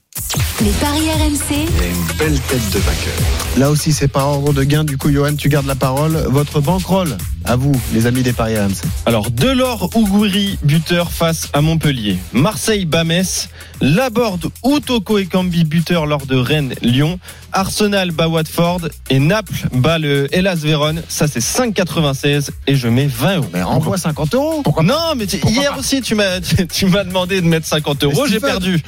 [0.63, 3.15] Les paris RMC, une belle tête de vainqueur.
[3.57, 4.85] Là aussi, c'est par ordre de gain.
[4.85, 6.13] Du coup, Johan, tu gardes la parole.
[6.29, 8.75] Votre bankroll, à vous, les amis des paris RMC.
[9.07, 12.19] Alors, Delors Ougouri, buteur face à Montpellier.
[12.35, 13.49] Marseille Bamès.
[13.81, 17.19] Laborde ou Toko et Cambi, buteur lors de Rennes-Lyon.
[17.53, 18.83] Arsenal bat Watford.
[19.09, 21.03] Et Naples bat le Hellas Vérone.
[21.09, 23.47] Ça, c'est 5,96 et je mets 20 euros.
[23.55, 24.63] Mais renvoie 50 euros.
[24.83, 26.41] non, mais tu- Pourquoi hier pas aussi, tu m'as,
[26.73, 28.27] tu m'as demandé de mettre 50 euros.
[28.29, 28.83] J'ai perdu.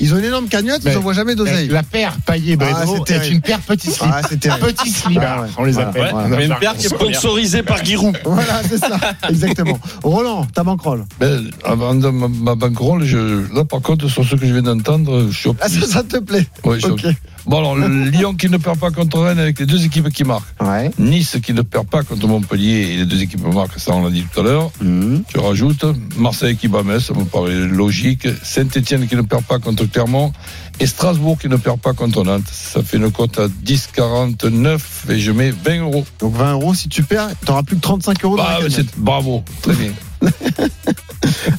[0.00, 1.68] Ils ont une énorme cagnotte, ils Mais- n'envoient jamais d'oseille.
[1.68, 4.10] La paire paillé Ah, Bredro est une paire petit slip.
[4.12, 4.38] Ah, c'est.
[4.40, 5.48] Petit slip, Ah, ouais.
[5.56, 6.14] on les appelle.
[6.14, 8.16] Ouais, mais une paire qui est Sponsorisé par Giroud.
[8.24, 9.78] Voilà, c'est ça, exactement.
[10.02, 11.04] Roland, ta banquerolle.
[11.20, 14.62] Ben, avant de ma, ma bankroll, je, là par contre, sur ce que je viens
[14.62, 17.06] d'entendre, je suis Ah, ça, ça te plaît Ouais, je suis Ok.
[17.46, 20.24] Bon alors, le Lyon qui ne perd pas contre Rennes avec les deux équipes qui
[20.24, 20.44] marquent.
[20.62, 20.90] Ouais.
[20.98, 24.10] Nice qui ne perd pas contre Montpellier et les deux équipes marquent, ça on l'a
[24.10, 24.70] dit tout à l'heure.
[24.80, 25.22] Mhm.
[25.34, 25.84] Je rajoute
[26.18, 28.26] Marseille qui bat Metz, ça me paraît logique.
[28.42, 30.32] Saint-Etienne qui ne perd pas contre Clermont
[30.80, 32.42] et Strasbourg qui ne perd pas contre Nantes.
[32.50, 34.78] Ça fait une cote à 10,49
[35.10, 36.04] et je mets 20 euros.
[36.20, 38.72] Donc 20 euros, si tu perds, t'auras plus que 35 euros dans Ah, la cagnotte.
[38.72, 39.92] c'est- bravo, très bien.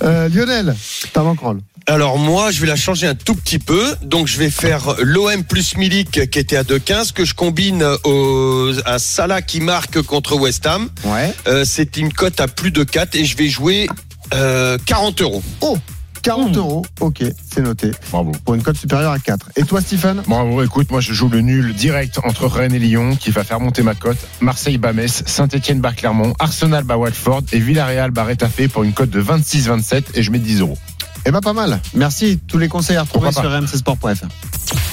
[0.04, 0.76] Euh, Lionel,
[1.14, 1.60] ta banquerolle.
[1.88, 3.96] Alors moi, je vais la changer un tout petit peu.
[4.04, 8.72] Donc je vais faire l'OM plus Milik qui était à 2,15 que je combine au,
[8.86, 10.90] à Salah qui marque contre West Ham.
[11.04, 11.34] Ouais.
[11.48, 13.88] Euh, c'est une cote à plus de 4 et je vais jouer
[14.34, 15.44] euh, 40 euros.
[15.62, 15.78] Oh
[16.26, 17.24] 40 euros, ok,
[17.54, 17.92] c'est noté.
[18.10, 18.32] Bravo.
[18.44, 19.52] Pour une cote supérieure à 4.
[19.58, 23.16] Et toi, Stephen Bravo, écoute, moi je joue le nul direct entre Rennes et Lyon
[23.16, 24.18] qui va faire monter ma cote.
[24.42, 28.94] Marseille bat Metz, Saint-Etienne bat Clermont, Arsenal bat Watford et Villarreal bat Rétafé pour une
[28.94, 30.80] cote de 26-27 et je mets 10 euros.
[31.28, 31.80] Eh ben pas mal.
[31.94, 32.40] Merci.
[32.48, 34.28] Tous les conseils à retrouver Pourquoi sur rmcsport.fr.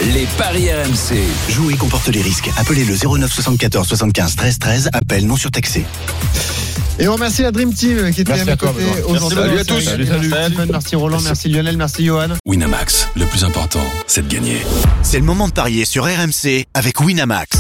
[0.03, 1.17] Les paris RMC.
[1.49, 2.51] Jouer comporte les risques.
[2.57, 4.91] Appelez le 09 74 75 13 13.
[4.93, 5.85] Appel non surtaxé.
[6.99, 9.39] Et on remercie la Dream Team qui était Merci à mes côtés aujourd'hui.
[9.39, 9.81] Salut à Merci tous.
[9.81, 12.31] Salut, merci Roland, merci Lionel, merci Johan.
[12.45, 14.59] Winamax, le plus important, c'est de gagner.
[15.03, 17.59] C'est le moment de parier sur RMC avec Winamax.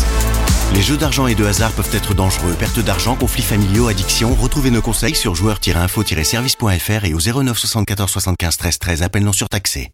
[0.74, 2.54] Les jeux d'argent et de hasard peuvent être dangereux.
[2.58, 4.34] Perte d'argent, conflits familiaux, addiction.
[4.34, 9.02] Retrouvez nos conseils sur joueurs-info-service.fr et au 09 74 75 13 13.
[9.02, 9.90] Appel non surtaxé.